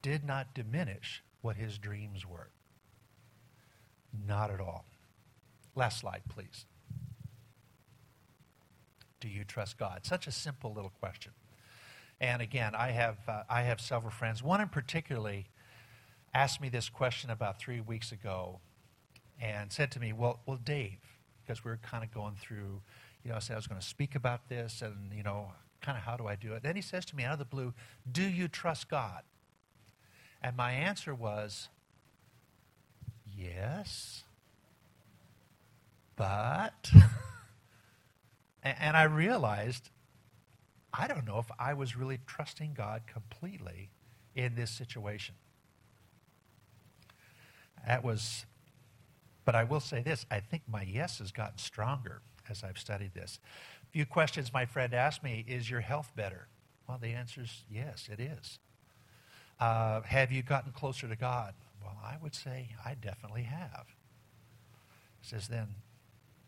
did 0.00 0.24
not 0.24 0.54
diminish 0.54 1.22
what 1.40 1.56
his 1.56 1.78
dreams 1.78 2.24
were. 2.24 2.50
Not 4.26 4.50
at 4.50 4.60
all. 4.60 4.84
Last 5.74 6.00
slide, 6.00 6.22
please. 6.28 6.64
Do 9.20 9.28
you 9.28 9.44
trust 9.44 9.78
God? 9.78 10.00
Such 10.04 10.26
a 10.26 10.32
simple 10.32 10.72
little 10.72 10.92
question. 11.00 11.32
And 12.20 12.40
again, 12.40 12.74
I 12.74 12.92
have, 12.92 13.18
uh, 13.28 13.42
I 13.50 13.62
have 13.62 13.80
several 13.80 14.10
friends. 14.10 14.42
One 14.42 14.60
in 14.60 14.68
particularly 14.68 15.46
asked 16.32 16.60
me 16.60 16.68
this 16.68 16.88
question 16.88 17.30
about 17.30 17.58
three 17.58 17.80
weeks 17.80 18.12
ago 18.12 18.60
and 19.40 19.72
said 19.72 19.90
to 19.92 20.00
me, 20.00 20.12
Well, 20.12 20.40
well 20.46 20.58
Dave, 20.62 20.98
because 21.44 21.64
we 21.64 21.70
were 21.70 21.78
kind 21.78 22.04
of 22.04 22.12
going 22.12 22.36
through 22.36 22.80
you 23.26 23.32
know, 23.32 23.36
I 23.36 23.40
said 23.40 23.54
I 23.54 23.56
was 23.56 23.66
going 23.66 23.80
to 23.80 23.86
speak 23.86 24.14
about 24.14 24.48
this 24.48 24.82
and, 24.82 25.12
you 25.12 25.24
know, 25.24 25.50
kind 25.80 25.98
of 25.98 26.04
how 26.04 26.16
do 26.16 26.28
I 26.28 26.36
do 26.36 26.52
it? 26.52 26.62
Then 26.62 26.76
he 26.76 26.80
says 26.80 27.04
to 27.06 27.16
me 27.16 27.24
out 27.24 27.32
of 27.32 27.38
the 27.40 27.44
blue, 27.44 27.74
Do 28.10 28.22
you 28.22 28.46
trust 28.46 28.88
God? 28.88 29.22
And 30.40 30.56
my 30.56 30.70
answer 30.70 31.12
was, 31.12 31.68
Yes. 33.36 34.24
But, 36.16 36.90
and 38.62 38.96
I 38.96 39.04
realized, 39.04 39.90
I 40.92 41.06
don't 41.06 41.26
know 41.26 41.38
if 41.38 41.50
I 41.58 41.74
was 41.74 41.96
really 41.96 42.18
trusting 42.26 42.74
God 42.74 43.02
completely 43.06 43.90
in 44.34 44.54
this 44.54 44.70
situation. 44.70 45.34
That 47.86 48.02
was, 48.02 48.46
but 49.44 49.54
I 49.54 49.64
will 49.64 49.80
say 49.80 50.02
this 50.02 50.26
I 50.30 50.40
think 50.40 50.62
my 50.66 50.82
yes 50.82 51.18
has 51.18 51.30
gotten 51.32 51.58
stronger 51.58 52.22
as 52.48 52.64
I've 52.64 52.78
studied 52.78 53.12
this. 53.14 53.38
A 53.82 53.86
few 53.92 54.06
questions 54.06 54.52
my 54.52 54.64
friend 54.64 54.94
asked 54.94 55.22
me 55.22 55.44
Is 55.46 55.70
your 55.70 55.80
health 55.80 56.12
better? 56.16 56.48
Well, 56.88 56.98
the 57.00 57.08
answer 57.08 57.42
is 57.42 57.64
yes, 57.70 58.08
it 58.10 58.20
is. 58.20 58.58
Uh, 59.60 60.02
have 60.02 60.32
you 60.32 60.42
gotten 60.42 60.72
closer 60.72 61.08
to 61.08 61.16
God? 61.16 61.54
Well, 61.86 61.96
I 62.04 62.16
would 62.20 62.34
say 62.34 62.70
I 62.84 62.94
definitely 62.94 63.44
have. 63.44 63.86
He 65.20 65.28
says, 65.28 65.46
then 65.46 65.68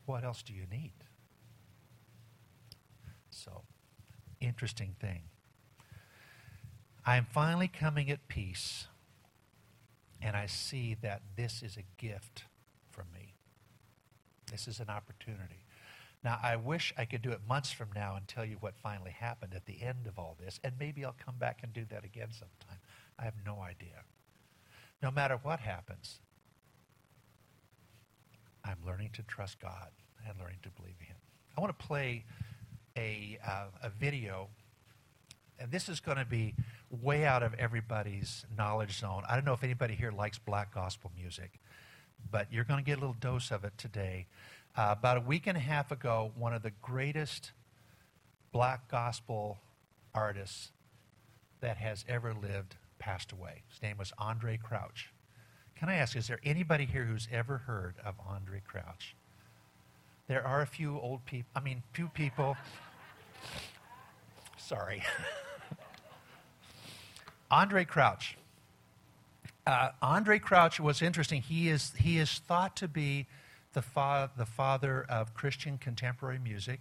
what 0.05 0.25
else 0.25 0.43
do 0.43 0.53
you 0.53 0.65
need? 0.69 0.95
So, 3.31 3.63
interesting 4.41 4.97
thing. 5.01 5.23
I 7.07 7.17
am 7.17 7.27
finally 7.31 7.69
coming 7.69 8.11
at 8.11 8.27
peace, 8.27 8.89
and 10.21 10.37
I 10.37 10.47
see 10.47 10.97
that 11.03 11.23
this 11.37 11.63
is 11.63 11.77
a 11.77 12.03
gift 12.03 12.43
from 12.91 13.07
me. 13.15 13.35
This 14.51 14.67
is 14.67 14.81
an 14.81 14.91
opportunity. 14.91 15.65
Now, 16.25 16.41
I 16.43 16.57
wish 16.57 16.93
I 16.99 17.05
could 17.05 17.23
do 17.23 17.31
it 17.31 17.41
months 17.49 17.71
from 17.71 17.91
now 17.95 18.17
and 18.17 18.27
tell 18.27 18.45
you 18.45 18.57
what 18.59 18.75
finally 18.77 19.13
happened 19.13 19.55
at 19.55 19.67
the 19.67 19.83
end 19.83 20.09
of 20.09 20.19
all 20.19 20.37
this, 20.45 20.59
and 20.65 20.75
maybe 20.81 21.05
I'll 21.05 21.15
come 21.25 21.37
back 21.39 21.61
and 21.63 21.73
do 21.73 21.85
that 21.91 22.05
again 22.05 22.29
sometime. 22.33 22.81
I 23.21 23.25
have 23.25 23.35
no 23.47 23.61
idea. 23.61 24.03
No 25.03 25.11
matter 25.11 25.39
what 25.43 25.61
happens, 25.61 26.19
I'm 28.65 28.79
learning 28.85 29.11
to 29.15 29.23
trust 29.23 29.61
God 29.61 29.89
and 30.27 30.39
learning 30.39 30.59
to 30.63 30.71
believe 30.71 30.99
Him. 31.01 31.17
I 31.57 31.61
want 31.61 31.79
to 31.79 31.87
play 31.87 32.25
a, 32.97 33.39
uh, 33.47 33.67
a 33.83 33.91
video, 33.91 34.49
and 35.59 35.71
this 35.71 35.89
is 35.89 36.01
going 36.01 36.19
to 36.19 36.25
be 36.25 36.55
way 36.91 37.25
out 37.25 37.43
of 37.43 37.55
everybody's 37.55 38.45
knowledge 38.57 38.99
zone. 38.99 39.23
I 39.29 39.35
don't 39.35 39.45
know 39.45 39.53
if 39.53 39.63
anybody 39.63 39.95
here 39.95 40.11
likes 40.11 40.39
black 40.39 40.75
gospel 40.75 41.13
music, 41.17 41.61
but 42.31 42.53
you're 42.53 42.65
going 42.65 42.83
to 42.83 42.85
get 42.85 42.99
a 42.99 43.01
little 43.01 43.17
dose 43.19 43.51
of 43.51 43.65
it 43.65 43.73
today. 43.79 44.27
Uh, 44.77 44.95
about 44.99 45.17
a 45.17 45.21
week 45.21 45.47
and 45.47 45.57
a 45.57 45.61
half 45.61 45.91
ago, 45.91 46.33
one 46.37 46.53
of 46.53 46.63
the 46.63 46.73
greatest 46.83 47.53
black 48.53 48.89
gospel 48.91 49.59
artists 50.15 50.73
that 51.61 51.77
has 51.77 52.05
ever 52.09 52.35
lived 52.35 52.77
passed 52.99 53.33
away. 53.33 53.63
His 53.71 53.83
name 53.83 53.97
was 53.99 54.13
Andraé 54.19 54.61
Crouch. 54.61 55.13
Can 55.77 55.89
I 55.89 55.95
ask, 55.95 56.17
is 56.17 56.27
there 56.27 56.41
anybody 56.45 56.87
here 56.87 57.05
who's 57.05 57.29
ever 57.31 57.59
heard 57.59 57.95
of 58.05 58.17
Andraé 58.19 58.65
Crouch? 58.65 59.15
There 60.27 60.47
are 60.47 60.61
a 60.61 60.67
few 60.67 60.99
old 60.99 61.25
people, 61.25 61.49
I 61.55 61.61
mean, 61.61 61.83
few 61.93 62.09
people. 62.09 62.57
Sorry. 64.59 65.03
Andraé 67.51 67.87
Crouch. 67.87 68.37
Uh, 69.67 69.91
Andraé 70.03 70.41
Crouch 70.41 70.81
was 70.81 71.01
interesting. 71.01 71.43
He 71.43 71.69
is, 71.69 71.93
he 71.97 72.19
is 72.19 72.41
thought 72.47 72.77
to 72.77 72.89
be 72.89 73.27
the, 73.73 73.83
fa- 73.83 74.31
the 74.37 74.47
father 74.47 75.05
of 75.09 75.35
Christian 75.35 75.79
contemporary 75.79 76.39
music. 76.39 76.81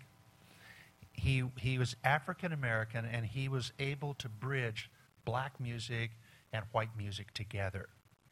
He, 1.14 1.44
he 1.58 1.78
was 1.78 1.96
African 2.04 2.52
American 2.52 3.06
and 3.06 3.26
he 3.26 3.48
was 3.48 3.72
able 3.80 4.14
to 4.16 4.30
bridge 4.30 4.90
black 5.28 5.60
music 5.60 6.12
and 6.54 6.64
white 6.72 6.92
music 6.98 7.34
together 7.34 7.90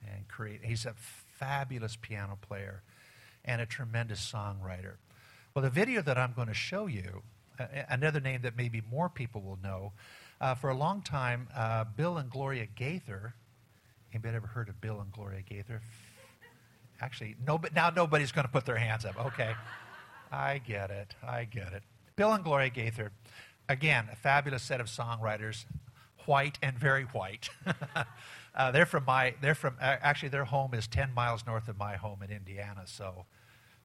and 0.08 0.26
create. 0.30 0.62
He's 0.64 0.86
a 0.86 0.94
fabulous 1.38 1.98
piano 1.98 2.38
player 2.42 2.84
and 3.44 3.60
a 3.60 3.66
tremendous 3.66 4.22
songwriter. 4.32 4.94
Well, 5.54 5.64
the 5.64 5.70
video 5.70 6.02
that 6.02 6.18
I'm 6.18 6.32
going 6.32 6.48
to 6.48 6.54
show 6.54 6.88
you, 6.88 7.22
uh, 7.60 7.66
another 7.90 8.22
name 8.22 8.44
that 8.44 8.56
maybe 8.56 8.82
more 8.90 9.10
people 9.10 9.42
will 9.42 9.60
know, 9.62 9.92
uh, 10.40 10.56
for 10.56 10.70
a 10.70 10.74
long 10.74 11.02
time, 11.02 11.50
uh, 11.54 11.84
Bill 11.84 12.16
and 12.18 12.30
Gloria 12.30 12.66
Gaither. 12.66 13.36
Anybody 14.14 14.38
ever 14.38 14.48
heard 14.48 14.70
of 14.70 14.80
Bill 14.80 15.02
and 15.02 15.12
Gloria 15.12 15.42
Gaither? 15.42 15.82
Actually, 17.02 17.36
no, 17.46 17.58
but 17.58 17.76
now 17.76 17.90
nobody's 17.90 18.32
going 18.32 18.46
to 18.46 18.52
put 18.52 18.66
their 18.66 18.78
hands 18.78 19.04
up. 19.04 19.20
Okay. 19.26 19.54
I 20.32 20.60
get 20.60 20.92
it. 20.92 21.14
I 21.22 21.44
get 21.44 21.74
it. 21.74 21.84
Bill 22.16 22.32
and 22.32 22.44
Gloria 22.44 22.70
Gaither, 22.70 23.12
again, 23.68 24.08
a 24.10 24.16
fabulous 24.16 24.64
set 24.64 24.80
of 24.80 24.88
songwriters, 24.88 25.66
white 26.28 26.58
and 26.62 26.78
very 26.78 27.04
white. 27.04 27.50
uh, 28.56 28.72
they're 28.72 28.86
from 28.86 29.06
my, 29.06 29.36
they're 29.42 29.56
from, 29.56 29.76
actually, 29.80 30.30
their 30.30 30.46
home 30.46 30.74
is 30.74 30.88
10 30.88 31.14
miles 31.14 31.46
north 31.46 31.68
of 31.68 31.78
my 31.78 31.96
home 31.96 32.22
in 32.22 32.32
Indiana. 32.32 32.84
So 32.86 33.26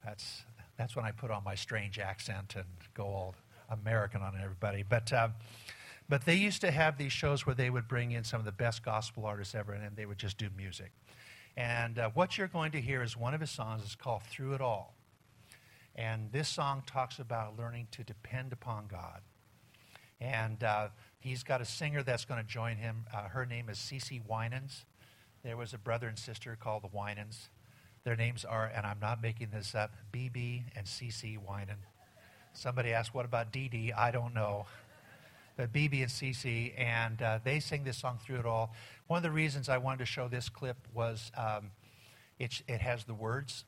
that's, 0.05 0.42
that's 0.76 0.96
when 0.96 1.05
I 1.05 1.12
put 1.12 1.31
on 1.31 1.44
my 1.44 1.55
strange 1.55 1.98
accent 1.98 2.55
and 2.57 2.66
go 2.94 3.05
all 3.05 3.35
American 3.70 4.22
on 4.22 4.35
everybody. 4.40 4.83
But, 4.83 5.12
uh, 5.12 5.29
But 6.09 6.24
they 6.24 6.35
used 6.35 6.61
to 6.62 6.72
have 6.72 6.98
these 6.98 7.12
shows 7.12 7.46
where 7.46 7.55
they 7.55 7.70
would 7.70 7.87
bring 7.87 8.11
in 8.11 8.24
some 8.24 8.40
of 8.40 8.44
the 8.44 8.53
best 8.53 8.83
gospel 8.83 9.24
artists 9.26 9.55
ever, 9.55 9.72
and 9.72 9.96
they 9.96 10.07
would 10.07 10.18
just 10.18 10.38
do 10.38 10.48
music. 10.57 10.90
And 11.57 11.98
uh, 11.98 12.11
what 12.14 12.37
you're 12.37 12.48
going 12.48 12.72
to 12.72 12.81
hear 12.81 13.03
is 13.03 13.16
one 13.16 13.33
of 13.33 13.40
his 13.40 13.50
songs. 13.50 13.83
It's 13.85 13.94
called 13.94 14.22
Through 14.24 14.55
It 14.55 14.61
All. 14.61 14.94
And 15.94 16.33
this 16.33 16.48
song 16.48 16.83
talks 16.87 17.18
about 17.18 17.59
learning 17.59 17.88
to 17.92 18.03
depend 18.03 18.53
upon 18.53 18.87
God. 18.87 19.20
And 20.20 20.62
uh, 20.64 20.88
he's 21.20 21.42
got 21.42 21.61
a 21.61 21.64
singer 21.64 22.02
that's 22.02 22.24
going 22.24 22.40
to 22.40 22.46
join 22.46 22.76
him. 22.76 23.04
Uh, 23.14 23.28
her 23.28 23.46
name 23.46 23.68
is 23.68 23.78
Cece 23.78 24.20
Winans. 24.26 24.85
There 25.44 25.56
was 25.56 25.72
a 25.72 25.78
brother 25.78 26.09
and 26.09 26.18
sister 26.18 26.56
called 26.61 26.83
the 26.83 26.88
Winans. 26.92 27.48
Their 28.04 28.16
names 28.16 28.44
are, 28.44 28.70
and 28.74 28.87
I'm 28.87 28.98
not 28.98 29.22
making 29.22 29.50
this 29.50 29.74
up, 29.74 29.92
BB 30.12 30.64
and 30.74 30.87
CC 30.87 31.38
Winan. 31.38 31.76
Somebody 32.54 32.92
asked, 32.92 33.14
what 33.14 33.26
about 33.26 33.52
DD? 33.52 33.92
I 33.96 34.11
don't 34.11 34.35
know. 34.35 34.66
But 35.56 35.72
BB 35.72 36.00
and 36.00 36.11
CC, 36.11 36.72
and 36.78 37.20
uh, 37.20 37.38
they 37.44 37.61
sing 37.61 37.85
this 37.85 37.98
song 37.98 38.18
through 38.24 38.38
it 38.38 38.46
all. 38.46 38.74
One 39.06 39.18
of 39.18 39.22
the 39.22 39.30
reasons 39.30 39.68
I 39.68 39.76
wanted 39.76 39.98
to 39.98 40.06
show 40.06 40.28
this 40.28 40.48
clip 40.48 40.76
was 40.94 41.30
um, 41.37 41.70
it, 42.38 42.62
it 42.66 42.80
has 42.80 43.04
the 43.04 43.12
words, 43.12 43.64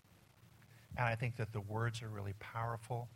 and 0.96 1.06
I 1.06 1.14
think 1.14 1.36
that 1.36 1.52
the 1.52 1.60
words 1.60 2.02
are 2.02 2.08
really 2.08 2.34
powerful. 2.38 3.08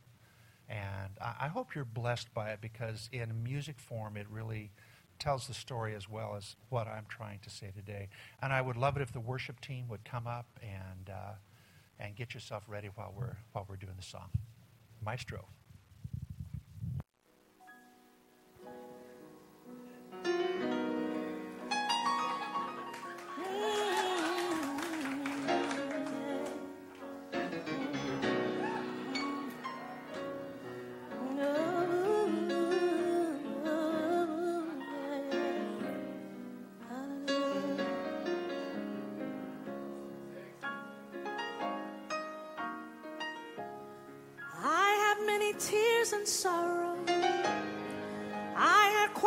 And 0.68 1.12
I, 1.20 1.35
I 1.42 1.48
hope 1.48 1.74
you're 1.74 1.85
blessed 1.85 2.33
by 2.35 2.50
it 2.50 2.61
because 2.61 3.09
in 3.12 3.42
music 3.42 3.79
form, 3.79 4.16
it 4.16 4.26
really 4.31 4.70
tells 5.18 5.46
the 5.46 5.55
story 5.55 5.94
as 5.94 6.09
well 6.09 6.35
as 6.37 6.57
what 6.68 6.87
I'm 6.87 7.07
trying 7.09 7.38
to 7.40 7.50
say 7.50 7.70
today. 7.74 8.09
And 8.42 8.52
I 8.52 8.61
would 8.61 8.76
love 8.76 8.96
it 8.96 9.02
if 9.02 9.12
the 9.12 9.20
worship 9.20 9.61
team 9.61 9.88
would 9.88 10.05
come 10.05 10.26
up 10.26 10.46
and, 10.62 11.11
uh, 11.11 11.33
and 11.98 12.14
get 12.14 12.35
yourself 12.35 12.64
ready 12.68 12.88
while 12.94 13.14
we're, 13.16 13.37
while 13.52 13.66
we're 13.68 13.76
doing 13.76 13.94
the 13.96 14.02
song. 14.02 14.29
Maestro. 15.05 15.46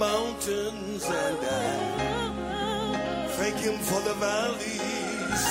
mountains 0.00 1.04
and 1.04 1.38
I 1.44 3.26
thank 3.36 3.56
him 3.56 3.76
for 3.78 4.00
the 4.00 4.14
valleys 4.14 5.42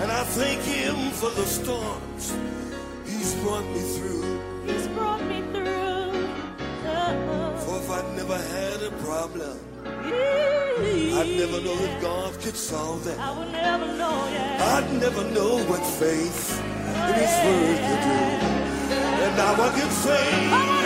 and 0.00 0.10
I 0.10 0.24
thank 0.38 0.60
him 0.62 0.96
for 1.20 1.30
the 1.30 1.46
storms 1.46 2.34
he's 3.06 3.36
brought 3.36 3.64
me 3.66 3.82
through. 3.96 4.40
He's 4.66 4.88
brought 4.88 5.22
me 5.22 5.42
through. 5.52 6.10
Oh. 6.90 7.54
For 7.62 7.76
if 7.78 7.88
I'd 7.88 8.16
never 8.16 8.38
had 8.56 8.82
a 8.82 8.90
problem, 9.06 9.56
I'd 11.20 11.32
never 11.42 11.60
know 11.60 11.76
that 11.76 12.02
God 12.02 12.32
could 12.40 12.56
solve 12.56 13.04
that. 13.04 13.16
I 13.20 13.38
would 13.38 13.52
never 13.52 13.86
know, 13.86 14.16
yeah. 14.32 14.74
I'd 14.74 14.92
never 15.04 15.22
know 15.30 15.54
what 15.70 15.86
faith 16.02 16.60
in 17.10 17.14
His 17.22 17.34
Word 17.46 17.78
could 17.86 18.02
do. 18.10 18.20
And 19.22 19.36
now 19.36 19.54
I 19.54 19.70
can 19.78 19.90
say 19.90 20.77